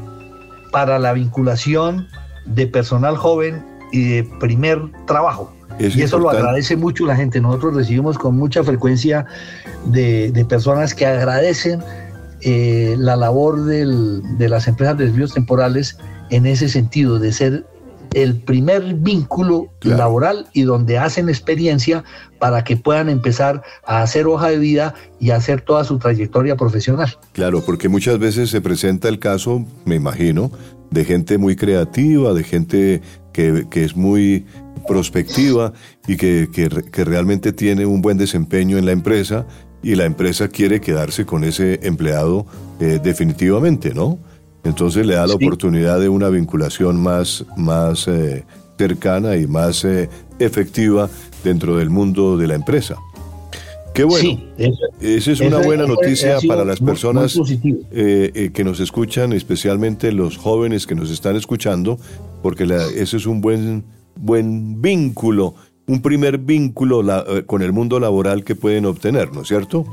para 0.71 0.99
la 0.99 1.13
vinculación 1.13 2.07
de 2.47 2.67
personal 2.67 3.17
joven 3.17 3.65
y 3.93 4.09
de 4.09 4.25
primer 4.41 4.81
trabajo. 5.07 5.53
y 5.79 6.03
eso 6.03 6.19
lo 6.19 6.31
agradece 6.31 6.77
mucho 6.77 7.07
la 7.07 7.17
gente. 7.17 7.41
Nosotros 7.41 7.75
recibimos 7.75 8.19
con 8.19 8.37
mucha 8.37 8.63
frecuencia 8.65 9.27
de, 9.87 10.47
personas 10.49 10.95
que 10.95 11.07
agradecen 11.07 11.83
eh, 12.49 12.95
la 12.97 13.17
labor 13.17 13.65
de 13.65 14.49
las 14.49 14.69
empresas 14.69 14.97
de 14.97 15.07
desvíos 15.07 15.35
temporales 15.35 15.99
en 16.31 16.47
ese 16.47 16.69
sentido, 16.69 17.19
de 17.19 17.33
ser 17.33 17.67
el 18.15 18.37
primer 18.37 18.95
vínculo 18.95 19.73
laboral 19.83 20.47
y 20.53 20.63
donde 20.63 20.97
hacen 20.97 21.29
experiencia 21.29 22.05
para 22.39 22.63
que 22.63 22.77
puedan 22.77 23.09
empezar 23.09 23.65
a 23.85 24.03
hacer 24.03 24.29
hoja 24.29 24.49
de 24.51 24.59
vida 24.59 24.95
y 25.19 25.31
hacer 25.31 25.63
toda 25.63 25.83
su 25.83 25.99
trayectoria 25.99 26.57
profesional. 26.57 27.19
Claro, 27.33 27.65
porque 27.67 27.89
muchas 27.89 28.21
veces 28.21 28.49
se 28.51 28.61
presenta 28.61 29.09
el 29.09 29.19
caso, 29.19 29.67
me 29.85 29.97
imagino, 29.97 30.53
de 30.93 31.05
gente 31.05 31.37
muy 31.37 31.57
creativa, 31.57 32.33
de 32.33 32.45
gente 32.45 33.03
que, 33.33 33.67
es 33.73 33.97
muy 33.97 34.47
prospectiva 34.87 35.73
y 36.07 36.17
que, 36.17 36.49
realmente 36.93 37.53
tiene 37.53 37.87
un 37.87 38.03
buen 38.03 38.19
desempeño 38.19 38.79
en 38.79 38.87
la 38.87 38.93
empresa 38.93 39.47
y 39.87 39.95
la 39.95 40.05
empresa 40.05 40.49
quiere 40.49 40.81
quedarse 40.81 41.25
con 41.25 41.45
ese 41.45 41.79
empleado 41.87 42.45
eh, 42.81 42.99
definitivamente, 43.01 43.95
¿no? 43.95 44.19
Entonces 44.65 45.07
le 45.07 45.15
da 45.15 45.29
la 45.29 45.35
oportunidad 45.35 46.01
de 46.01 46.09
una 46.09 46.29
vinculación 46.29 47.01
más, 47.01 47.45
más 47.57 48.09
eh, 48.09 48.45
cercana 48.77 49.37
y 49.37 49.47
más 49.47 49.85
eh, 49.85 50.09
efectiva 50.41 51.09
dentro 51.45 51.77
del 51.77 51.91
mundo 51.91 52.37
de 52.37 52.49
la 52.49 52.57
empresa. 52.57 52.97
Qué 53.95 54.03
bueno. 54.03 54.41
Esa 55.01 55.31
es 55.31 55.41
una 55.41 55.59
buena 55.59 55.87
noticia 55.87 56.39
para 56.49 56.65
las 56.65 56.81
personas 56.81 57.39
eh, 57.93 58.33
eh, 58.35 58.51
que 58.53 58.65
nos 58.65 58.81
escuchan, 58.81 59.33
especialmente 59.33 60.11
los 60.11 60.37
jóvenes 60.37 60.85
que 60.85 60.97
nos 60.97 61.13
están 61.13 61.37
escuchando, 61.37 61.97
porque 62.43 62.65
ese 62.97 63.19
es 63.19 63.25
un 63.25 63.41
buen, 63.41 63.85
buen 64.17 64.83
vínculo, 64.83 65.55
un 65.87 66.03
primer 66.03 66.39
vínculo 66.39 67.03
eh, 67.27 67.45
con 67.45 67.63
el 67.63 67.73
mundo 67.73 68.01
laboral 68.01 68.45
que 68.45 68.55
pueden 68.55 68.87
obtener, 68.87 69.33
¿no 69.33 69.43
es 69.43 69.49
cierto? 69.49 69.85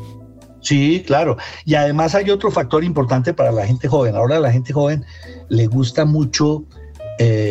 Sí, 0.62 1.04
claro. 1.06 1.38
Y 1.66 1.76
además 1.76 2.16
hay 2.16 2.30
otro 2.30 2.50
factor 2.50 2.84
importante 2.84 3.34
para 3.34 3.52
la 3.52 3.66
gente 3.66 3.88
joven. 3.88 4.16
Ahora 4.16 4.38
a 4.38 4.40
la 4.40 4.52
gente 4.52 4.72
joven 4.72 5.04
le 5.50 5.68
gusta 5.68 6.06
mucho 6.06 6.64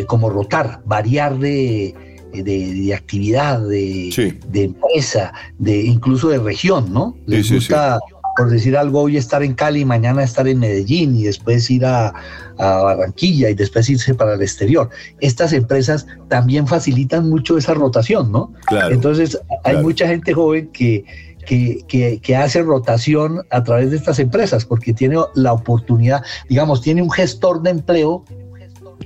como 0.07 0.29
rotar, 0.29 0.83
variar 0.85 1.39
de, 1.39 1.95
de, 2.41 2.95
actividad, 2.95 3.61
de, 3.61 4.11
empresa, 4.55 5.33
de 5.59 5.83
incluso 5.83 6.29
de 6.29 6.39
región, 6.39 6.93
¿no? 6.93 7.17
Les 7.27 7.53
gusta, 7.53 7.99
por 8.37 8.51
decir 8.51 8.77
algo, 8.77 9.01
hoy 9.03 9.17
estar 9.17 9.43
en 9.43 9.55
Cali, 9.55 9.85
mañana 9.85 10.23
estar 10.23 10.47
en 10.49 10.59
Medellín 10.59 11.17
y 11.17 11.25
después 11.25 11.71
ir 11.71 11.85
a, 11.85 12.13
Barranquilla 12.59 13.51
y 13.51 13.55
después 13.55 13.91
irse 13.91 14.15
para 14.15 14.35
el 14.35 14.43
exterior. 14.43 14.89
Estas 15.19 15.53
empresas 15.53 16.07
también 16.29 16.69
facilitan 16.69 17.29
mucho 17.29 17.59
esa 17.59 17.75
rotación, 17.75 18.31
¿no? 18.31 18.53
Entonces 18.91 19.41
hay 19.65 19.79
mucha 19.79 20.07
gente 20.07 20.33
joven 20.33 20.71
que, 20.73 21.05
que, 21.45 22.21
que, 22.23 22.37
hace 22.37 22.63
rotación 22.63 23.43
a 23.51 23.65
través 23.65 23.91
de 23.91 23.97
estas 23.97 24.21
empresas 24.21 24.65
porque 24.65 24.93
tiene 24.93 25.17
la 25.35 25.53
oportunidad, 25.53 26.23
digamos, 26.49 26.83
tiene 26.83 27.03
un 27.03 27.11
gestor 27.11 27.63
de 27.63 27.71
empleo 27.71 28.25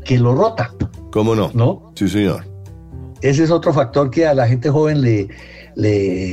que 0.05 0.19
lo 0.19 0.35
rota. 0.35 0.73
¿Cómo 1.11 1.35
no? 1.35 1.51
¿No? 1.55 1.93
Sí, 1.95 2.09
señor. 2.09 2.56
Ese 3.23 3.45
es 3.45 3.51
otro 3.51 3.73
factor 3.73 4.11
que 4.11 4.27
a 4.27 4.35
la 4.35 4.47
gente 4.47 4.71
joven 4.71 5.01
le, 5.01 5.29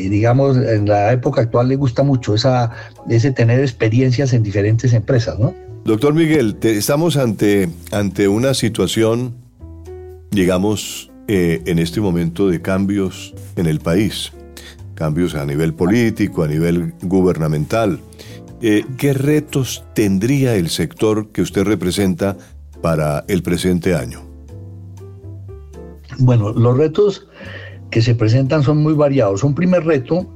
digamos, 0.10 0.58
en 0.58 0.88
la 0.88 1.12
época 1.14 1.42
actual 1.42 1.68
le 1.70 1.76
gusta 1.76 2.04
mucho, 2.04 2.36
esa, 2.36 2.72
ese 3.10 3.32
tener 3.32 3.60
experiencias 3.60 4.34
en 4.34 4.44
diferentes 4.44 4.94
empresas, 4.94 5.40
¿no? 5.40 5.54
Doctor 5.86 6.14
Miguel, 6.14 6.58
estamos 6.62 7.18
ante, 7.18 7.70
ante 7.92 8.30
una 8.30 8.54
situación, 8.54 9.36
digamos, 10.32 11.12
eh, 11.28 11.62
en 11.66 11.80
este 11.80 12.00
momento 12.00 12.48
de 12.48 12.62
cambios 12.62 13.34
en 13.58 13.66
el 13.66 13.80
país, 13.80 14.32
cambios 14.96 15.36
a 15.36 15.46
nivel 15.46 15.74
político, 15.74 16.44
a 16.44 16.48
nivel 16.48 16.94
gubernamental. 17.02 18.00
Eh, 18.62 18.86
¿Qué 18.98 19.14
retos 19.14 19.84
tendría 19.94 20.56
el 20.56 20.70
sector 20.70 21.32
que 21.34 21.42
usted 21.42 21.64
representa 21.64 22.38
para 22.82 23.26
el 23.28 23.44
presente 23.44 23.94
año? 23.94 24.33
Bueno, 26.20 26.52
los 26.54 26.78
retos 26.78 27.28
que 27.90 28.02
se 28.02 28.16
presentan 28.16 28.64
son 28.64 28.78
muy 28.78 28.94
variados. 28.94 29.44
Un 29.44 29.56
primer 29.56 29.86
reto 29.86 30.28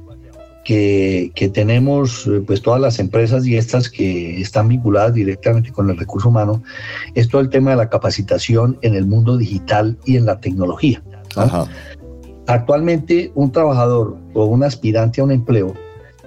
que, 0.64 1.50
tenemos 1.54 2.26
eh, 2.26 2.42
pues 2.46 2.60
todas 2.60 2.80
las 2.80 2.98
empresas 2.98 3.46
y 3.46 3.56
estas 3.56 3.88
que 3.88 4.38
están 4.40 4.68
vinculadas 4.68 5.14
directamente 5.14 5.72
con 5.72 5.88
el 5.88 5.96
recurso 5.96 6.28
humano 6.28 6.62
es 7.14 7.28
todo 7.28 7.40
el 7.40 7.48
tema 7.48 7.70
de 7.70 7.76
la 7.76 7.88
capacitación 7.88 8.78
en 8.82 8.94
el 8.94 9.06
mundo 9.06 9.38
digital 9.38 9.96
y 10.04 10.16
en 10.16 10.26
la 10.26 10.40
tecnología. 10.40 11.02
Actualmente 12.46 13.32
un 13.34 13.50
trabajador 13.50 14.18
o 14.34 14.44
un 14.44 14.62
aspirante 14.62 15.20
a 15.20 15.24
un 15.24 15.32
empleo 15.32 15.74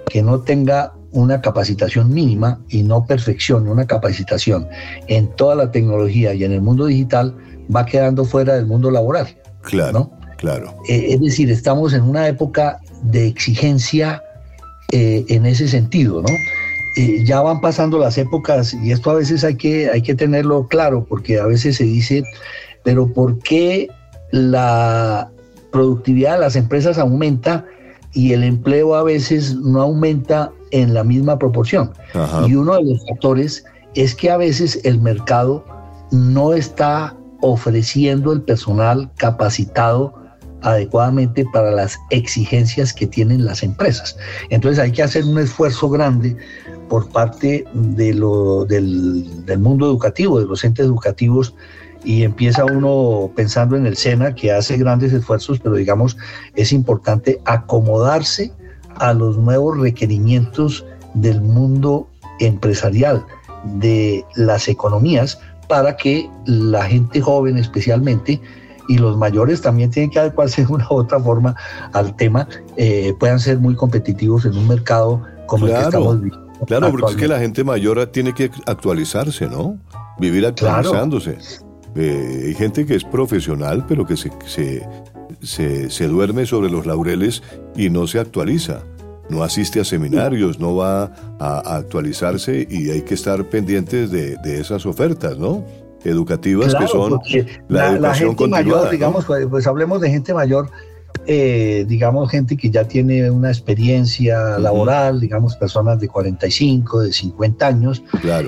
que 0.06 0.22
no 0.22 0.40
tenga 0.40 0.92
una 1.12 1.40
capacitación 1.40 2.12
mínima 2.12 2.60
y 2.68 2.82
no 2.82 3.06
perfeccione 3.06 3.70
una 3.70 3.86
capacitación 3.86 4.66
en 5.06 5.28
toda 5.36 5.54
la 5.54 5.70
tecnología 5.70 6.34
y 6.34 6.42
en 6.42 6.52
el 6.52 6.62
mundo 6.62 6.86
digital 6.86 7.36
va 7.74 7.86
quedando 7.86 8.24
fuera 8.24 8.54
del 8.54 8.66
mundo 8.66 8.90
laboral. 8.90 9.28
Claro, 9.62 10.10
claro. 10.38 10.74
Eh, 10.88 11.06
es 11.10 11.20
decir, 11.20 11.50
estamos 11.50 11.94
en 11.94 12.02
una 12.02 12.28
época 12.28 12.80
de 13.04 13.26
exigencia 13.26 14.22
eh, 14.90 15.24
en 15.28 15.46
ese 15.46 15.68
sentido, 15.68 16.22
¿no? 16.22 16.34
Eh, 16.96 17.24
ya 17.24 17.40
van 17.40 17.60
pasando 17.62 17.98
las 17.98 18.18
épocas 18.18 18.74
y 18.74 18.92
esto 18.92 19.10
a 19.10 19.14
veces 19.14 19.44
hay 19.44 19.56
que, 19.56 19.88
hay 19.88 20.02
que 20.02 20.14
tenerlo 20.14 20.66
claro 20.68 21.06
porque 21.08 21.38
a 21.38 21.46
veces 21.46 21.76
se 21.76 21.84
dice, 21.84 22.22
pero 22.82 23.06
¿por 23.10 23.38
qué 23.38 23.88
la 24.30 25.30
productividad 25.70 26.34
de 26.34 26.40
las 26.40 26.56
empresas 26.56 26.98
aumenta 26.98 27.64
y 28.12 28.34
el 28.34 28.44
empleo 28.44 28.94
a 28.94 29.02
veces 29.02 29.54
no 29.54 29.80
aumenta 29.80 30.52
en 30.70 30.92
la 30.92 31.02
misma 31.02 31.38
proporción? 31.38 31.92
Y 32.46 32.54
uno 32.54 32.76
de 32.76 32.84
los 32.84 33.06
factores 33.08 33.64
es 33.94 34.14
que 34.14 34.30
a 34.30 34.36
veces 34.36 34.78
el 34.84 35.00
mercado 35.00 35.64
no 36.10 36.52
está 36.52 37.16
ofreciendo 37.42 38.32
el 38.32 38.40
personal 38.40 39.10
capacitado 39.18 40.14
adecuadamente 40.62 41.44
para 41.52 41.72
las 41.72 41.98
exigencias 42.10 42.92
que 42.92 43.06
tienen 43.06 43.44
las 43.44 43.62
empresas. 43.62 44.16
Entonces 44.48 44.78
hay 44.78 44.92
que 44.92 45.02
hacer 45.02 45.24
un 45.24 45.38
esfuerzo 45.38 45.90
grande 45.90 46.36
por 46.88 47.08
parte 47.08 47.64
de 47.74 48.14
lo, 48.14 48.64
del, 48.64 49.26
mundo 49.58 49.86
educativo, 49.86 50.38
de 50.38 50.46
los 50.46 50.64
entes 50.64 50.86
educativos, 50.86 51.54
y 52.04 52.24
empieza 52.24 52.64
uno 52.64 53.30
pensando 53.36 53.76
en 53.76 53.86
el 53.86 53.96
SENA, 53.96 54.34
que 54.34 54.52
hace 54.52 54.76
grandes 54.76 55.12
esfuerzos, 55.12 55.60
pero 55.60 55.76
digamos, 55.76 56.16
es 56.56 56.72
importante 56.72 57.40
acomodarse 57.44 58.52
a 58.96 59.14
los 59.14 59.38
nuevos 59.38 59.78
requerimientos 59.78 60.84
del 61.14 61.40
mundo 61.40 62.08
empresarial, 62.40 63.24
de 63.64 64.24
las 64.34 64.68
economías, 64.68 65.38
para 65.72 65.96
que 65.96 66.28
la 66.44 66.84
gente 66.84 67.22
joven 67.22 67.56
especialmente 67.56 68.38
y 68.90 68.98
los 68.98 69.16
mayores 69.16 69.62
también 69.62 69.90
tienen 69.90 70.10
que 70.10 70.18
adecuarse 70.18 70.66
de 70.66 70.70
una 70.70 70.86
u 70.90 70.96
otra 70.96 71.18
forma 71.18 71.56
al 71.94 72.14
tema, 72.14 72.46
eh, 72.76 73.14
puedan 73.18 73.40
ser 73.40 73.58
muy 73.58 73.74
competitivos 73.74 74.44
en 74.44 74.54
un 74.54 74.68
mercado 74.68 75.22
como 75.46 75.64
el 75.64 75.72
que 75.72 75.80
estamos 75.80 76.20
viviendo. 76.20 76.58
Claro, 76.66 76.90
porque 76.90 77.12
es 77.12 77.16
que 77.16 77.26
la 77.26 77.38
gente 77.38 77.64
mayor 77.64 78.04
tiene 78.08 78.34
que 78.34 78.50
actualizarse, 78.66 79.48
¿no? 79.48 79.78
Vivir 80.18 80.44
actualizándose. 80.44 81.38
Eh, 81.94 82.44
hay 82.48 82.54
gente 82.54 82.84
que 82.84 82.94
es 82.94 83.04
profesional, 83.04 83.86
pero 83.88 84.04
que 84.04 84.18
se, 84.18 84.30
se, 85.40 85.88
se, 85.88 86.06
duerme 86.06 86.44
sobre 86.44 86.68
los 86.68 86.84
laureles 86.84 87.42
y 87.74 87.88
no 87.88 88.06
se 88.06 88.18
actualiza. 88.18 88.82
No 89.30 89.42
asiste 89.42 89.80
a 89.80 89.84
seminarios, 89.84 90.58
no 90.58 90.76
va 90.76 91.12
a, 91.38 91.76
actualizarse 91.76 92.66
y 92.68 92.90
hay 92.90 93.02
que 93.02 93.14
estar 93.14 93.48
pendientes 93.48 94.10
de, 94.10 94.36
de 94.38 94.60
esas 94.60 94.84
ofertas, 94.84 95.38
¿no? 95.38 95.64
educativas 96.04 96.74
que 96.74 96.86
son 96.86 97.20
la, 97.68 97.92
educación 97.92 98.36
gente 98.36 98.48
mayor, 98.48 98.90
digamos, 98.90 99.24
pues, 99.24 99.46
pues, 99.46 99.66
hablemos 99.66 100.00
de 100.00 100.10
gente 100.10 100.34
mayor, 100.34 100.70
eh, 101.26 101.84
digamos, 101.88 102.30
gente 102.30 102.56
que 102.56 102.70
ya 102.70 102.84
tiene 102.84 103.30
una 103.30 103.48
experiencia 103.48 104.58
laboral, 104.58 105.20
digamos, 105.20 105.56
personas 105.56 106.00
de 106.00 106.08
45, 106.08 107.02
de 107.02 107.12
50 107.12 107.66
años, 107.66 108.02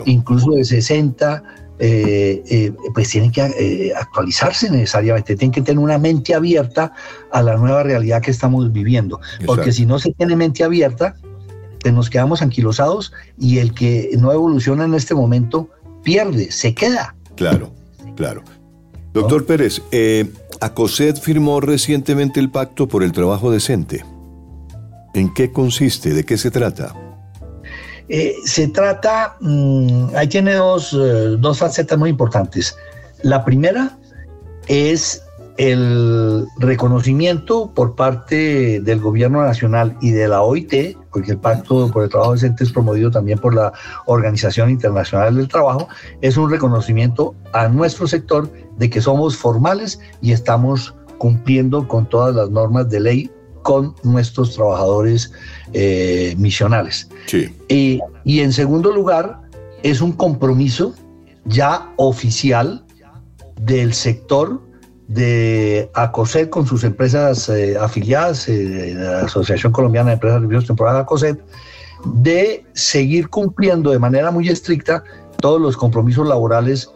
incluso 0.06 0.52
de 0.52 0.64
60, 0.64 1.42
eh, 1.78 2.42
eh, 2.48 2.72
pues 2.92 3.10
tienen 3.10 3.32
que 3.32 3.92
actualizarse 3.96 4.70
necesariamente, 4.70 5.36
tienen 5.36 5.52
que 5.52 5.62
tener 5.62 5.78
una 5.78 5.98
mente 5.98 6.34
abierta 6.34 6.92
a 7.32 7.42
la 7.42 7.56
nueva 7.56 7.82
realidad 7.82 8.22
que 8.22 8.30
estamos 8.30 8.72
viviendo, 8.72 9.20
porque 9.46 9.72
si 9.72 9.86
no 9.86 9.98
se 9.98 10.12
tiene 10.12 10.36
mente 10.36 10.62
abierta, 10.62 11.16
pues 11.80 11.92
nos 11.92 12.10
quedamos 12.10 12.42
anquilosados 12.42 13.12
y 13.38 13.58
el 13.58 13.74
que 13.74 14.10
no 14.18 14.32
evoluciona 14.32 14.84
en 14.84 14.94
este 14.94 15.14
momento 15.14 15.68
pierde, 16.02 16.50
se 16.50 16.74
queda. 16.74 17.14
Claro, 17.36 17.72
claro. 18.16 18.42
Doctor 19.12 19.46
Pérez, 19.46 19.82
eh, 19.92 20.30
ACOSET 20.60 21.20
firmó 21.20 21.60
recientemente 21.60 22.40
el 22.40 22.50
pacto 22.50 22.88
por 22.88 23.02
el 23.02 23.12
trabajo 23.12 23.50
decente. 23.50 24.04
¿En 25.14 25.32
qué 25.32 25.52
consiste? 25.52 26.14
¿De 26.14 26.24
qué 26.24 26.36
se 26.36 26.50
trata? 26.50 26.94
Eh, 28.08 28.36
se 28.44 28.68
trata, 28.68 29.36
mm, 29.40 30.14
ahí 30.16 30.28
tiene 30.28 30.54
dos, 30.54 30.92
eh, 30.92 31.36
dos 31.38 31.58
facetas 31.58 31.98
muy 31.98 32.10
importantes. 32.10 32.76
La 33.22 33.44
primera 33.44 33.96
es 34.68 35.22
el 35.56 36.46
reconocimiento 36.58 37.70
por 37.74 37.94
parte 37.94 38.80
del 38.80 39.00
gobierno 39.00 39.42
nacional 39.42 39.96
y 40.00 40.10
de 40.10 40.26
la 40.26 40.42
OIT, 40.42 40.98
porque 41.12 41.32
el 41.32 41.38
Pacto 41.38 41.90
por 41.90 42.02
el 42.02 42.10
Trabajo 42.10 42.32
Decente 42.32 42.64
es 42.64 42.72
promovido 42.72 43.10
también 43.10 43.38
por 43.38 43.54
la 43.54 43.72
Organización 44.06 44.70
Internacional 44.70 45.36
del 45.36 45.48
Trabajo, 45.48 45.88
es 46.20 46.36
un 46.36 46.50
reconocimiento 46.50 47.34
a 47.52 47.68
nuestro 47.68 48.08
sector 48.08 48.50
de 48.78 48.90
que 48.90 49.00
somos 49.00 49.36
formales 49.36 50.00
y 50.20 50.32
estamos 50.32 50.94
cumpliendo 51.18 51.86
con 51.86 52.08
todas 52.08 52.34
las 52.34 52.50
normas 52.50 52.90
de 52.90 53.00
ley 53.00 53.30
con 53.64 53.96
nuestros 54.04 54.54
trabajadores 54.54 55.32
eh, 55.72 56.34
misionales. 56.38 57.08
y 57.72 58.00
en 58.40 58.52
segundo 58.52 58.92
lugar, 58.92 59.40
es 59.82 60.00
un 60.00 60.12
compromiso 60.12 60.94
ya 61.46 61.92
oficial 61.96 62.84
del 63.60 63.92
sector 63.92 64.60
de 65.08 65.90
ACOSET 65.94 66.50
con 66.50 66.66
sus 66.66 66.84
empresas 66.84 67.48
eh, 67.48 67.76
afiliadas, 67.78 68.48
eh, 68.48 68.94
la 68.96 69.22
Asociación 69.22 69.72
Colombiana 69.72 70.10
de 70.10 70.14
Empresas 70.14 70.40
de 70.40 70.44
Servicios 70.44 70.66
Temporales 70.66 71.02
ACOSET, 71.02 71.40
de 72.04 72.64
seguir 72.74 73.28
cumpliendo 73.28 73.90
de 73.90 73.98
manera 73.98 74.30
muy 74.30 74.48
estricta 74.48 75.02
todos 75.40 75.60
los 75.60 75.76
compromisos 75.76 76.26
laborales 76.26 76.90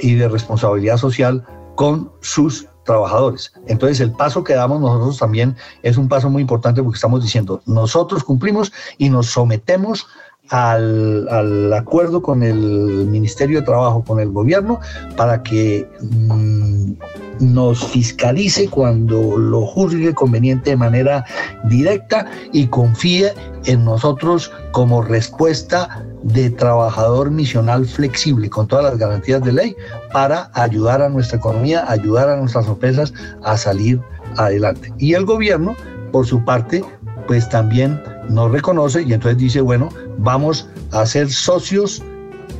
y 0.00 0.14
de 0.14 0.28
responsabilidad 0.28 0.96
social 0.96 1.44
con 1.74 2.10
sus 2.20 2.66
trabajadores. 2.84 3.52
Entonces 3.66 4.00
el 4.00 4.12
paso 4.12 4.44
que 4.44 4.54
damos 4.54 4.80
nosotros 4.80 5.18
también 5.18 5.56
es 5.82 5.96
un 5.96 6.08
paso 6.08 6.30
muy 6.30 6.42
importante 6.42 6.82
porque 6.82 6.96
estamos 6.96 7.22
diciendo, 7.22 7.62
nosotros 7.66 8.24
cumplimos 8.24 8.72
y 8.98 9.10
nos 9.10 9.26
sometemos 9.26 10.06
al, 10.50 11.72
acuerdo 11.72 12.22
con 12.22 12.42
el 12.42 13.06
Ministerio 13.06 13.60
de 13.60 13.66
Trabajo, 13.66 14.04
con 14.04 14.20
el 14.20 14.30
gobierno, 14.30 14.80
para 15.16 15.42
que 15.42 15.88
mm, 16.00 16.92
nos 17.40 17.84
fiscalice 17.84 18.68
cuando 18.68 19.36
lo 19.36 19.66
juzgue 19.66 20.14
conveniente 20.14 20.70
de 20.70 20.76
manera 20.76 21.24
directa 21.64 22.26
y 22.52 22.66
confíe 22.66 23.32
en 23.64 23.84
nosotros 23.84 24.52
como 24.72 25.02
respuesta 25.02 26.04
de 26.22 26.50
trabajador 26.50 27.30
misional 27.30 27.86
flexible 27.86 28.48
con 28.48 28.66
todas 28.66 28.84
las 28.84 28.98
garantías 28.98 29.42
de 29.42 29.52
ley 29.52 29.76
para 30.12 30.50
ayudar 30.54 31.02
a 31.02 31.08
nuestra 31.08 31.38
economía, 31.38 31.84
ayudar 31.90 32.28
a 32.28 32.36
nuestras 32.36 32.66
empresas 32.66 33.12
a 33.42 33.56
salir 33.56 34.00
adelante. 34.36 34.92
Y 34.98 35.14
el 35.14 35.24
gobierno, 35.24 35.74
por 36.12 36.26
su 36.26 36.44
parte, 36.44 36.82
pues 37.26 37.48
también 37.48 38.00
nos 38.28 38.50
reconoce 38.50 39.02
y 39.02 39.12
entonces 39.12 39.38
dice, 39.38 39.60
bueno, 39.60 39.88
vamos 40.18 40.68
a 40.92 41.04
ser 41.06 41.30
socios 41.30 42.02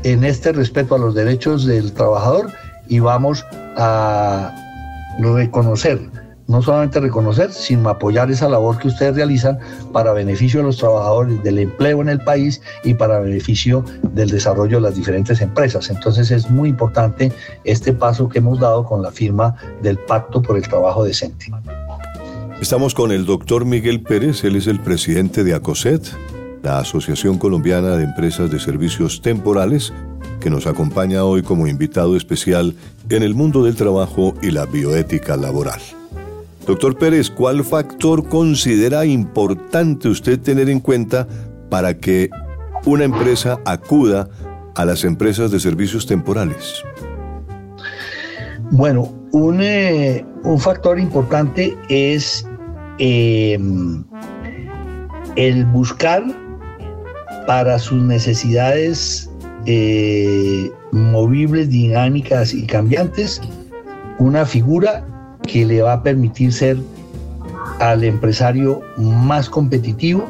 en 0.02 0.24
este 0.24 0.52
respeto 0.52 0.94
a 0.94 0.98
los 0.98 1.14
derechos 1.14 1.64
del 1.64 1.92
trabajador 1.92 2.50
y 2.88 3.00
vamos 3.00 3.44
a 3.76 4.52
reconocer 5.18 6.00
no 6.46 6.62
solamente 6.62 7.00
reconocer, 7.00 7.52
sino 7.52 7.88
apoyar 7.88 8.30
esa 8.30 8.48
labor 8.48 8.78
que 8.78 8.88
ustedes 8.88 9.16
realizan 9.16 9.58
para 9.92 10.12
beneficio 10.12 10.60
de 10.60 10.66
los 10.66 10.76
trabajadores, 10.76 11.42
del 11.42 11.58
empleo 11.58 12.02
en 12.02 12.08
el 12.08 12.20
país 12.20 12.60
y 12.82 12.94
para 12.94 13.20
beneficio 13.20 13.84
del 14.12 14.30
desarrollo 14.30 14.76
de 14.76 14.82
las 14.82 14.94
diferentes 14.94 15.40
empresas. 15.40 15.90
Entonces 15.90 16.30
es 16.30 16.50
muy 16.50 16.68
importante 16.68 17.32
este 17.64 17.92
paso 17.92 18.28
que 18.28 18.38
hemos 18.38 18.60
dado 18.60 18.84
con 18.84 19.02
la 19.02 19.10
firma 19.10 19.56
del 19.82 19.98
Pacto 19.98 20.42
por 20.42 20.56
el 20.56 20.68
Trabajo 20.68 21.04
Decente. 21.04 21.46
Estamos 22.60 22.94
con 22.94 23.10
el 23.10 23.26
doctor 23.26 23.64
Miguel 23.64 24.02
Pérez, 24.02 24.44
él 24.44 24.56
es 24.56 24.66
el 24.66 24.80
presidente 24.80 25.44
de 25.44 25.54
ACOSET, 25.54 26.02
la 26.62 26.78
Asociación 26.78 27.38
Colombiana 27.38 27.96
de 27.96 28.04
Empresas 28.04 28.50
de 28.50 28.58
Servicios 28.58 29.20
Temporales, 29.20 29.92
que 30.40 30.50
nos 30.50 30.66
acompaña 30.66 31.24
hoy 31.24 31.42
como 31.42 31.66
invitado 31.66 32.16
especial 32.16 32.74
en 33.10 33.22
el 33.22 33.34
mundo 33.34 33.64
del 33.64 33.76
trabajo 33.76 34.34
y 34.42 34.50
la 34.50 34.66
bioética 34.66 35.36
laboral. 35.36 35.80
Doctor 36.66 36.96
Pérez, 36.96 37.30
¿cuál 37.30 37.62
factor 37.64 38.28
considera 38.28 39.04
importante 39.04 40.08
usted 40.08 40.40
tener 40.40 40.70
en 40.70 40.80
cuenta 40.80 41.28
para 41.68 41.98
que 41.98 42.30
una 42.86 43.04
empresa 43.04 43.60
acuda 43.64 44.28
a 44.74 44.84
las 44.84 45.04
empresas 45.04 45.50
de 45.50 45.60
servicios 45.60 46.06
temporales? 46.06 46.82
Bueno, 48.70 49.12
un, 49.32 49.60
eh, 49.60 50.24
factor 50.58 50.98
importante 50.98 51.76
es 51.88 52.46
eh, 52.98 53.58
el 55.36 55.64
buscar 55.66 56.24
para 57.46 57.78
sus 57.78 58.02
necesidades 58.02 59.30
eh, 59.66 60.70
movibles, 60.94 61.70
dinámicas 61.70 62.54
y 62.54 62.66
cambiantes 62.66 63.40
una 64.18 64.46
figura 64.46 65.04
que 65.42 65.66
le 65.66 65.82
va 65.82 65.94
a 65.94 66.02
permitir 66.02 66.52
ser 66.52 66.76
al 67.80 68.04
empresario 68.04 68.80
más 68.96 69.50
competitivo, 69.50 70.24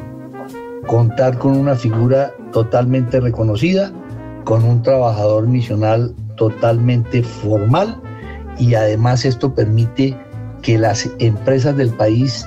contar 0.87 1.37
con 1.37 1.55
una 1.55 1.75
figura 1.75 2.33
totalmente 2.51 3.19
reconocida, 3.19 3.91
con 4.43 4.63
un 4.63 4.81
trabajador 4.81 5.47
misional 5.47 6.13
totalmente 6.35 7.21
formal 7.21 8.01
y 8.57 8.73
además 8.73 9.25
esto 9.25 9.53
permite 9.53 10.17
que 10.61 10.77
las 10.77 11.09
empresas 11.19 11.77
del 11.77 11.89
país 11.89 12.45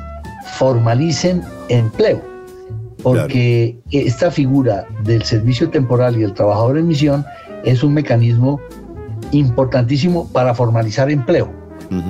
formalicen 0.56 1.42
empleo, 1.68 2.20
porque 3.02 3.78
esta 3.92 4.30
figura 4.30 4.86
del 5.04 5.22
servicio 5.22 5.70
temporal 5.70 6.16
y 6.16 6.24
el 6.24 6.34
trabajador 6.34 6.78
en 6.78 6.88
misión 6.88 7.24
es 7.70 7.82
un 7.82 7.94
mecanismo 7.94 8.60
importantísimo 9.32 10.28
para 10.32 10.54
formalizar 10.54 11.10
empleo 11.10 11.58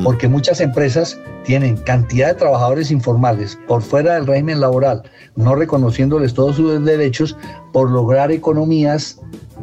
porque 0.03 0.29
muchas 0.29 0.61
empresas 0.61 1.19
tienen 1.45 1.77
cantidad 1.77 2.29
de 2.29 2.35
trabajadores 2.35 2.91
informales 2.91 3.59
por 3.69 3.83
fuera 3.83 4.15
del 4.15 4.27
régimen 4.27 4.61
laboral, 4.61 5.03
no 5.37 5.55
reconociéndoles 5.55 6.35
todos 6.35 6.57
sus 6.57 6.85
derechos 6.85 7.37
por 7.73 7.91
lograr 7.91 8.33
economías 8.33 9.21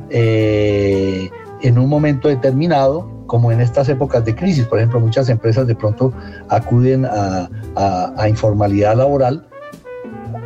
eh, 0.10 1.29
en 1.62 1.77
un 1.77 1.89
momento 1.89 2.27
determinado, 2.27 3.10
como 3.27 3.51
en 3.51 3.60
estas 3.60 3.89
épocas 3.89 4.23
de 4.23 4.36
crisis. 4.36 4.65
Por 4.65 4.79
ejemplo, 4.79 4.99
muchas 4.99 5.29
empresas 5.29 5.67
de 5.67 5.75
pronto 5.75 6.13
acuden 6.49 7.05
a, 7.05 7.49
a 7.75 8.29
informalidad 8.29 8.95
laboral 8.95 9.47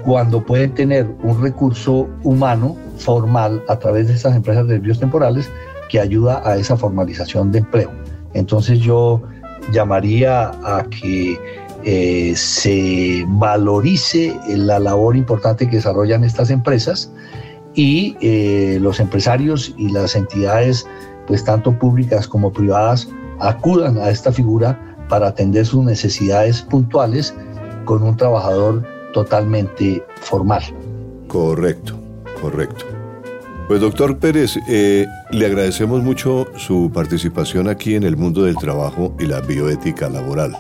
cuando 0.10 0.44
pueden 0.44 0.74
tener 0.74 1.08
un 1.22 1.40
recurso 1.40 2.10
humano 2.24 2.76
formal 2.98 3.64
a 3.68 3.78
través 3.78 4.08
de 4.08 4.16
estas 4.16 4.36
empresas 4.36 4.66
de 4.66 4.74
servicios 4.74 5.00
temporales 5.00 5.48
que 5.88 6.00
ayuda 6.00 6.42
a 6.44 6.58
esa 6.58 6.76
formalización 6.76 7.52
de 7.52 7.60
empleo. 7.60 7.92
Entonces 8.34 8.80
yo 8.80 9.22
llamaría 9.72 10.50
a 10.64 10.84
que 10.90 11.38
eh, 11.84 12.34
se 12.36 13.24
valorice 13.28 14.36
la 14.48 14.80
labor 14.80 15.16
importante 15.16 15.70
que 15.70 15.76
desarrollan 15.76 16.24
estas 16.24 16.50
empresas 16.50 17.12
y 17.76 18.18
eh, 18.20 18.80
los 18.82 19.00
empresarios 19.00 19.76
y 19.78 19.92
las 19.92 20.16
entidades, 20.16 20.88
pues 21.28 21.44
tanto 21.44 21.78
públicas 21.78 22.28
como 22.28 22.52
privadas, 22.52 23.08
acudan 23.40 24.00
a 24.00 24.10
esta 24.10 24.32
figura 24.32 24.98
para 25.08 25.28
atender 25.28 25.68
sus 25.68 25.86
necesidades 25.86 26.64
puntuales 26.64 27.32
con 27.86 28.02
un 28.02 28.18
trabajador 28.18 28.84
totalmente 29.14 30.04
formal. 30.22 30.64
Correcto, 31.28 32.00
correcto. 32.42 32.86
Pues 33.68 33.82
doctor 33.82 34.18
Pérez, 34.18 34.58
eh, 34.68 35.06
le 35.32 35.46
agradecemos 35.46 36.02
mucho 36.02 36.48
su 36.58 36.92
participación 36.92 37.68
aquí 37.70 37.94
en 37.94 38.04
el 38.04 38.18
mundo 38.18 38.44
del 38.44 38.56
trabajo 38.56 39.16
y 39.20 39.28
la 39.28 39.42
bioética 39.42 40.10
laboral. 40.10 40.58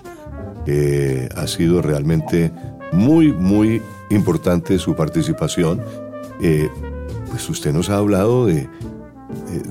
ha 1.35 1.47
sido 1.47 1.81
realmente 1.81 2.51
muy, 2.91 3.33
muy 3.33 3.81
importante 4.09 4.77
su 4.77 4.95
participación. 4.95 5.81
Eh, 6.41 6.69
pues 7.29 7.49
usted 7.49 7.73
nos 7.73 7.89
ha 7.89 7.97
hablado 7.97 8.45
de, 8.45 8.67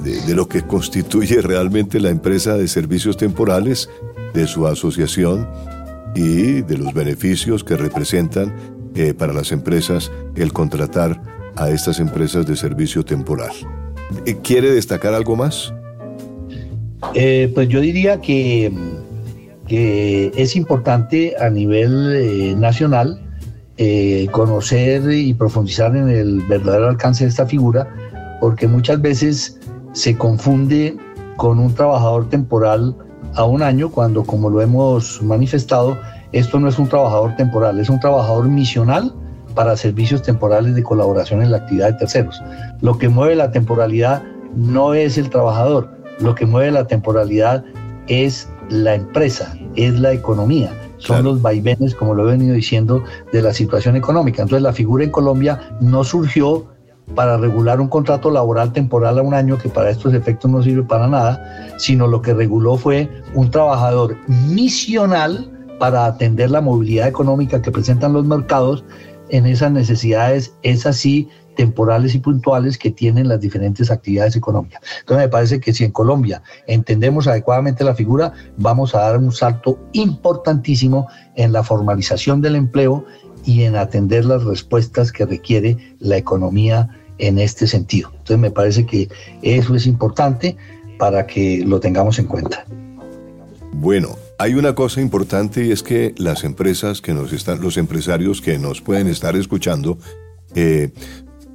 de, 0.03 0.35
lo 0.35 0.49
que 0.49 0.63
constituye 0.63 1.41
realmente 1.43 2.01
la 2.01 2.11
empresa 2.11 2.57
de 2.57 2.69
servicios 2.69 3.17
temporales, 3.17 3.89
de 4.35 4.47
su 4.47 4.67
asociación 4.67 5.49
y 6.15 6.63
de 6.63 6.79
los 6.79 6.93
beneficios 6.93 7.65
que 7.65 7.77
representan 7.77 8.53
eh, 8.95 9.15
para 9.15 9.33
las 9.33 9.53
empresas 9.53 10.11
el 10.35 10.53
contratar 10.53 11.21
a 11.57 11.71
estas 11.71 12.01
empresas 12.01 12.47
de 12.47 12.57
servicio 12.57 13.05
temporal. 13.05 13.53
Eh, 14.27 14.37
¿Quiere 14.43 14.73
destacar 14.73 15.15
algo 15.15 15.37
más? 15.37 15.73
Eh, 17.15 17.51
pues 17.55 17.69
yo 17.69 17.81
diría 17.81 18.21
que, 18.21 18.73
que, 19.67 20.33
es 20.37 20.57
importante 20.57 21.35
a 21.41 21.49
nivel 21.51 22.59
nacional 22.59 23.25
conocer 24.33 25.13
y 25.13 25.33
profundizar 25.35 25.95
en 25.95 26.09
el 26.09 26.41
verdadero 26.49 26.89
alcance 26.89 27.23
de 27.23 27.31
esta 27.31 27.47
figura, 27.47 27.89
porque 28.41 28.67
muchas 28.67 29.01
veces 29.01 29.61
se 29.93 30.17
confunde 30.17 30.97
con 31.37 31.61
un 31.61 31.73
trabajador 31.73 32.29
temporal 32.29 32.97
a 33.35 33.45
un 33.45 33.63
año, 33.63 33.91
cuando 33.91 34.25
como 34.25 34.51
lo 34.51 34.61
hemos 34.61 35.23
manifestado, 35.23 35.99
esto 36.33 36.59
no 36.61 36.69
es 36.69 36.79
un 36.79 36.89
trabajador 36.89 37.37
temporal, 37.37 37.79
es 37.81 37.89
un 37.89 38.01
trabajador 38.01 38.49
misional 38.49 39.15
para 39.55 39.77
servicios 39.77 40.23
temporales 40.23 40.75
de 40.75 40.83
colaboración 40.83 41.43
en 41.43 41.51
la 41.51 41.59
actividad 41.59 41.93
de 41.93 41.99
terceros. 41.99 42.43
Lo 42.81 42.99
que 42.99 43.09
mueve 43.09 43.35
la 43.35 43.51
temporalidad 43.51 44.23
no 44.55 44.95
es 44.95 45.19
el 45.19 45.31
trabajador, 45.31 45.91
lo 46.21 46.35
que 46.35 46.47
mueve 46.47 46.71
la 46.71 46.87
temporalidad 46.87 47.65
es 48.09 48.49
la 48.69 48.95
empresa, 48.95 49.55
es 49.77 49.99
la 49.99 50.13
economía, 50.13 50.71
son 50.99 51.25
los 51.25 51.41
vaivenes, 51.41 51.95
como 51.95 52.15
lo 52.15 52.29
he 52.29 52.33
venido 52.33 52.55
diciendo, 52.55 53.03
de 53.33 53.43
la 53.43 53.53
situación 53.53 53.97
económica. 53.97 54.43
Entonces 54.43 54.63
la 54.63 54.73
figura 54.73 55.05
en 55.05 55.11
Colombia 55.11 55.61
no 55.81 56.05
surgió 56.05 56.67
para 57.15 57.37
regular 57.37 57.81
un 57.81 57.89
contrato 57.89 58.31
laboral 58.31 58.73
temporal 58.73 59.19
a 59.19 59.23
un 59.23 59.35
año, 59.35 59.59
que 59.59 59.69
para 59.69 59.91
estos 59.91 60.15
efectos 60.15 60.51
no 60.51 60.63
sirve 60.63 60.83
para 60.83 61.07
nada, 61.07 61.75
sino 61.79 62.07
lo 62.07 62.23
que 62.23 62.35
reguló 62.35 62.77
fue 62.77 63.09
un 63.35 63.51
trabajador 63.51 64.17
misional 64.29 65.51
para 65.79 66.07
atender 66.07 66.51
la 66.51 66.61
movilidad 66.61 67.09
económica 67.09 67.63
que 67.63 67.71
presentan 67.71 68.13
los 68.13 68.25
mercados 68.25 68.85
en 69.31 69.47
esas 69.47 69.71
necesidades, 69.73 70.55
esas 70.63 70.97
sí, 70.97 71.29
temporales 71.59 72.15
y 72.15 72.21
puntuales 72.21 72.79
que 72.79 72.93
tienen 72.93 73.29
las 73.29 73.41
diferentes 73.41 73.91
actividades 73.91 74.37
económicas. 74.37 74.81
Entonces 75.01 75.27
me 75.27 75.29
parece 75.29 75.61
que 75.61 75.73
si 75.73 75.85
en 75.85 75.91
Colombia 75.91 76.41
entendemos 76.69 77.27
adecuadamente 77.27 77.83
la 77.83 77.97
figura, 77.97 78.33
vamos 78.59 78.95
a 78.95 79.01
dar 79.01 79.19
un 79.19 79.33
salto 79.33 79.77
importantísimo 79.93 81.09
en 81.35 81.53
la 81.53 81.65
formalización 81.65 82.41
del 82.41 82.55
empleo 82.55 83.05
y 83.49 83.63
en 83.63 83.77
atender 83.77 84.27
las 84.27 84.45
respuestas 84.45 85.11
que 85.11 85.25
requiere 85.25 85.79
la 86.01 86.19
economía 86.19 86.91
en 87.17 87.39
este 87.39 87.67
sentido. 87.67 88.11
Entonces 88.11 88.39
me 88.39 88.51
parece 88.51 88.85
que 88.85 89.09
eso 89.41 89.75
es 89.75 89.87
importante 89.87 90.55
para 90.99 91.27
que 91.27 91.65
lo 91.65 91.81
tengamos 91.81 92.19
en 92.19 92.27
cuenta. 92.27 92.67
Bueno, 93.73 94.17
hay 94.37 94.53
una 94.53 94.75
cosa 94.75 95.01
importante 95.01 95.65
y 95.65 95.73
es 95.73 95.83
que 95.83 96.15
las 96.19 96.45
empresas 96.45 97.01
que 97.01 97.15
nos 97.15 97.33
están, 97.33 97.63
los 97.63 97.79
empresarios 97.79 98.43
que 98.43 98.59
nos 98.59 98.83
pueden 98.83 99.09
estar 99.09 99.35
escuchando, 99.35 99.97
eh, 100.55 100.91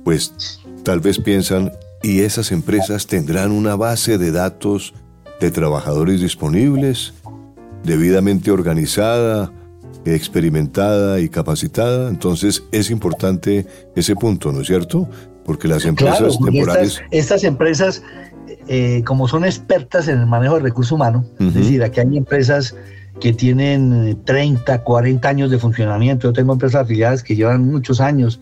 pues 0.03 0.61
tal 0.81 0.99
vez 0.99 1.19
piensan, 1.19 1.73
¿y 2.01 2.21
esas 2.21 2.51
empresas 2.51 3.05
tendrán 3.05 3.51
una 3.51 3.75
base 3.75 4.17
de 4.17 4.31
datos 4.31 4.95
de 5.39 5.51
trabajadores 5.51 6.21
disponibles, 6.21 7.13
debidamente 7.83 8.49
organizada, 8.49 9.51
experimentada 10.05 11.19
y 11.19 11.29
capacitada? 11.29 12.09
Entonces 12.09 12.63
es 12.71 12.89
importante 12.91 13.65
ese 13.95 14.15
punto, 14.15 14.51
¿no 14.51 14.61
es 14.61 14.67
cierto? 14.67 15.07
Porque 15.45 15.67
las 15.67 15.85
empresas 15.85 16.37
temporales... 16.39 17.01
estas 17.11 17.43
empresas 17.43 18.01
eh, 18.67 19.03
como 19.05 19.27
son 19.27 19.43
expertas 19.45 20.07
en 20.07 20.19
el 20.19 20.25
manejo 20.25 20.55
de 20.55 20.61
recursos 20.61 20.93
humanos, 20.93 21.25
es 21.39 21.53
decir, 21.53 21.83
aquí 21.83 21.99
hay 21.99 22.17
empresas 22.17 22.75
que 23.19 23.31
tienen 23.31 24.19
30, 24.25 24.83
40 24.83 25.27
años 25.29 25.51
de 25.51 25.59
funcionamiento. 25.59 26.27
Yo 26.27 26.33
tengo 26.33 26.53
empresas 26.53 26.81
afiliadas 26.81 27.23
que 27.23 27.35
llevan 27.35 27.65
muchos 27.65 28.01
años. 28.01 28.39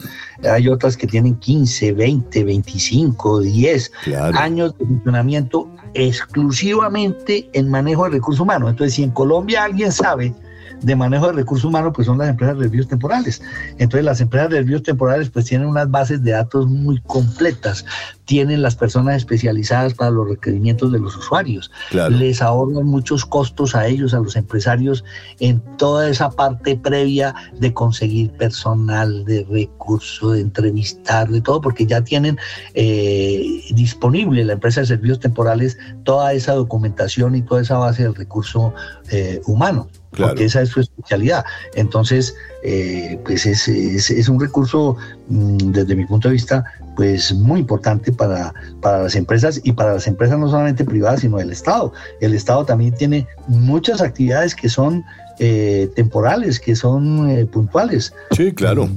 Hay 0.50 0.68
otras 0.68 0.96
que 0.96 1.08
tienen 1.08 1.36
15, 1.36 1.92
20, 1.94 2.44
25, 2.44 3.42
10 3.42 3.92
años 4.34 4.78
de 4.78 4.86
funcionamiento 4.86 5.70
exclusivamente 5.94 7.50
en 7.54 7.70
manejo 7.70 8.06
de 8.06 8.12
recursos 8.12 8.40
humanos. 8.40 8.72
Entonces, 8.72 8.96
si 8.96 9.04
en 9.04 9.12
Colombia 9.12 9.66
alguien 9.66 9.92
sabe 9.92 10.34
de 10.82 10.96
manejo 10.96 11.28
de 11.28 11.34
recursos 11.34 11.66
humanos 11.66 11.94
pues 11.96 12.08
son 12.08 12.18
las 12.18 12.30
empresas 12.30 12.58
de 12.58 12.64
desvíos 12.64 12.88
temporales. 12.88 13.42
Entonces 13.78 14.04
las 14.04 14.22
empresas 14.22 14.50
de 14.50 14.58
desvíos 14.58 14.84
temporales 14.84 15.30
pues 15.30 15.46
tienen 15.46 15.68
unas 15.68 15.90
bases 15.90 16.24
de 16.24 16.32
datos 16.32 16.68
muy 16.68 17.00
completas, 17.02 17.86
tienen 18.26 18.62
las 18.62 18.76
personas 18.76 19.18
especializadas 19.18 19.94
para 19.94 20.12
los 20.12 20.28
requerimientos 20.28 20.92
de 20.92 21.00
los 21.00 21.16
usuarios, 21.18 21.72
les 21.92 22.42
ahorran 22.42 22.86
muchos 22.86 23.26
costos 23.26 23.76
a 23.76 23.88
ellos, 23.88 24.14
a 24.14 24.20
los 24.20 24.36
empresarios, 24.36 25.04
en 25.40 25.60
toda 25.78 26.10
esa 26.10 26.30
parte 26.30 26.78
previa 26.78 27.36
de 27.60 27.74
conseguir 27.74 28.32
personal, 28.32 29.26
de 29.26 29.46
recursos, 29.50 30.34
de 30.34 30.42
entrevistar, 30.42 31.30
de 31.30 31.42
todo, 31.42 31.62
porque 31.62 31.86
ya 31.86 32.02
tienen 32.04 32.38
eh, 32.74 33.62
disponible 33.72 34.46
la 34.46 34.54
empresa 34.54 34.82
de 34.82 34.88
servicios 34.88 35.20
temporales 35.20 35.78
toda 36.04 36.34
esa 36.34 36.54
documentación 36.54 37.36
y 37.36 37.42
toda 37.42 37.62
esa 37.62 37.78
base 37.78 38.04
del 38.04 38.16
recurso 38.16 38.74
eh, 39.10 39.42
humano. 39.46 39.90
Porque 40.18 40.46
esa 40.46 40.62
es 40.62 40.70
su 40.70 40.82
especialidad. 40.82 41.44
Entonces, 41.76 42.36
eh, 42.64 43.20
pues 43.26 43.46
es, 43.46 43.68
es, 43.68 44.30
un 44.30 44.40
recurso, 44.40 44.98
mm, 45.30 45.72
desde 45.72 45.96
mi 45.96 46.06
punto 46.06 46.28
de 46.28 46.34
vista, 46.34 46.64
pues 46.96 47.34
muy 47.34 47.62
importante 47.62 48.12
para, 48.12 48.54
para 48.82 49.04
las 49.04 49.16
empresas 49.16 49.62
y 49.64 49.72
para 49.72 49.94
las 49.94 50.08
empresas 50.08 50.38
no 50.38 50.50
solamente 50.50 50.84
privadas, 50.84 51.22
sino 51.22 51.38
del 51.38 51.52
Estado. 51.52 51.94
El 52.20 52.34
Estado 52.34 52.66
también 52.66 52.94
tiene 52.94 53.28
muchas 53.48 54.02
actividades 54.02 54.56
que 54.56 54.70
son 54.70 55.04
eh, 55.40 55.90
temporales, 55.96 56.60
que 56.60 56.76
son 56.76 57.48
puntuales. 57.52 58.14
Sí, 58.32 58.52
claro, 58.52 58.90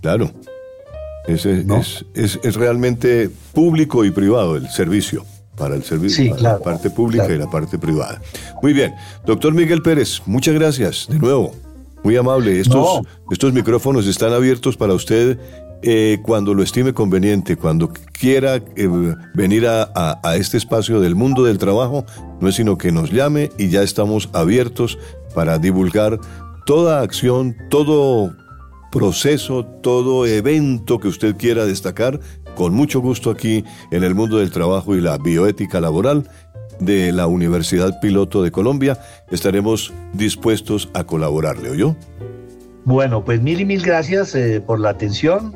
claro. 0.00 0.30
Es, 1.26 1.44
es, 1.44 2.04
es, 2.14 2.54
realmente 2.54 3.28
público 3.52 4.04
y 4.04 4.12
privado 4.12 4.56
el 4.56 4.68
servicio 4.68 5.24
para 5.56 5.74
el 5.74 5.82
servicio, 5.82 6.36
la 6.38 6.58
parte 6.58 6.90
pública 6.90 7.28
y 7.32 7.38
la 7.38 7.50
parte 7.50 7.78
privada. 7.78 8.20
Muy 8.62 8.72
bien, 8.72 8.94
doctor 9.24 9.54
Miguel 9.54 9.82
Pérez, 9.82 10.22
muchas 10.26 10.54
gracias 10.54 11.06
de 11.08 11.18
nuevo. 11.18 11.54
Muy 12.04 12.16
amable. 12.16 12.60
Estos, 12.60 13.00
estos 13.30 13.52
micrófonos 13.52 14.06
están 14.06 14.32
abiertos 14.32 14.76
para 14.76 14.92
usted 14.94 15.40
eh, 15.82 16.18
cuando 16.22 16.54
lo 16.54 16.62
estime 16.62 16.92
conveniente, 16.92 17.56
cuando 17.56 17.92
quiera 18.12 18.56
eh, 18.76 19.14
venir 19.34 19.66
a, 19.66 19.90
a, 20.22 20.36
este 20.36 20.56
espacio 20.56 21.00
del 21.00 21.14
mundo 21.16 21.42
del 21.44 21.58
trabajo, 21.58 22.06
no 22.40 22.48
es 22.48 22.54
sino 22.54 22.78
que 22.78 22.92
nos 22.92 23.10
llame 23.10 23.50
y 23.58 23.70
ya 23.70 23.82
estamos 23.82 24.28
abiertos 24.32 24.98
para 25.34 25.58
divulgar 25.58 26.20
toda 26.64 27.00
acción, 27.00 27.56
todo 27.70 28.34
proceso, 28.90 29.64
todo 29.82 30.26
evento 30.26 30.98
que 30.98 31.08
usted 31.08 31.36
quiera 31.36 31.66
destacar 31.66 32.20
con 32.56 32.74
mucho 32.74 33.00
gusto 33.00 33.30
aquí 33.30 33.64
en 33.92 34.02
el 34.02 34.16
mundo 34.16 34.38
del 34.38 34.50
trabajo 34.50 34.96
y 34.96 35.00
la 35.00 35.18
bioética 35.18 35.80
laboral 35.80 36.28
de 36.80 37.12
la 37.12 37.28
Universidad 37.28 38.00
Piloto 38.00 38.42
de 38.42 38.50
Colombia. 38.50 38.98
Estaremos 39.30 39.92
dispuestos 40.12 40.88
a 40.94 41.04
colaborarle, 41.04 41.70
¿oyó? 41.70 41.94
Bueno, 42.84 43.24
pues 43.24 43.42
mil 43.42 43.60
y 43.60 43.64
mil 43.64 43.82
gracias 43.82 44.34
eh, 44.34 44.60
por 44.64 44.80
la 44.80 44.90
atención. 44.90 45.52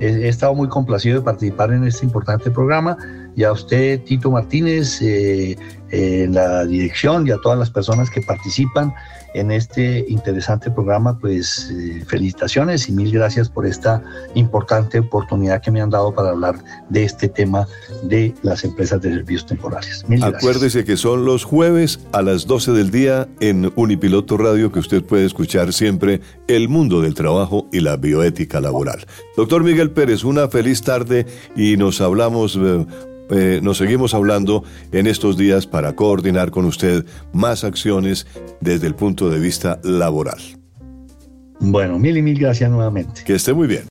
He, 0.00 0.28
estado 0.28 0.54
muy 0.54 0.68
complacido 0.68 1.18
de 1.18 1.24
participar 1.24 1.72
en 1.72 1.84
este 1.84 2.04
importante 2.04 2.50
programa. 2.50 2.96
Y 3.34 3.44
a 3.44 3.52
usted, 3.52 4.02
Tito 4.02 4.30
Martínez, 4.30 5.00
eh, 5.00 5.56
en 5.90 6.34
la 6.34 6.64
dirección 6.64 7.26
y 7.26 7.30
a 7.30 7.36
todas 7.42 7.58
las 7.58 7.70
personas 7.70 8.10
que 8.10 8.20
participan 8.22 8.92
en 9.34 9.50
este 9.50 10.04
interesante 10.08 10.70
programa, 10.70 11.18
pues 11.18 11.70
eh, 11.72 12.04
felicitaciones 12.06 12.88
y 12.88 12.92
mil 12.92 13.12
gracias 13.12 13.48
por 13.48 13.66
esta 13.66 14.02
importante 14.34 15.00
oportunidad 15.00 15.60
que 15.62 15.70
me 15.70 15.80
han 15.80 15.90
dado 15.90 16.14
para 16.14 16.30
hablar 16.30 16.56
de 16.88 17.04
este 17.04 17.28
tema 17.28 17.66
de 18.02 18.34
las 18.42 18.64
empresas 18.64 19.00
de 19.00 19.10
servicios 19.10 19.46
temporales. 19.46 20.04
Acuérdese 20.22 20.84
que 20.84 20.96
son 20.96 21.24
los 21.24 21.44
jueves 21.44 22.00
a 22.12 22.22
las 22.22 22.46
12 22.46 22.72
del 22.72 22.90
día 22.90 23.28
en 23.40 23.72
Unipiloto 23.76 24.36
Radio 24.36 24.72
que 24.72 24.78
usted 24.78 25.02
puede 25.02 25.24
escuchar 25.24 25.72
siempre 25.72 26.20
el 26.48 26.68
mundo 26.68 27.00
del 27.00 27.14
trabajo 27.14 27.68
y 27.72 27.80
la 27.80 27.96
bioética 27.96 28.60
laboral. 28.60 29.06
Doctor 29.36 29.64
Miguel 29.64 29.90
Pérez, 29.90 30.24
una 30.24 30.48
feliz 30.48 30.82
tarde 30.82 31.26
y 31.56 31.76
nos 31.76 32.00
hablamos 32.00 32.58
eh, 32.60 32.86
eh, 33.32 33.60
nos 33.62 33.78
seguimos 33.78 34.14
hablando 34.14 34.62
en 34.92 35.06
estos 35.06 35.36
días 35.36 35.66
para 35.66 35.94
coordinar 35.94 36.50
con 36.50 36.64
usted 36.64 37.04
más 37.32 37.64
acciones 37.64 38.26
desde 38.60 38.86
el 38.86 38.94
punto 38.94 39.30
de 39.30 39.40
vista 39.40 39.80
laboral. 39.82 40.40
Bueno, 41.60 41.98
mil 41.98 42.16
y 42.16 42.22
mil 42.22 42.38
gracias 42.38 42.70
nuevamente. 42.70 43.22
Que 43.24 43.34
esté 43.34 43.52
muy 43.52 43.68
bien. 43.68 43.80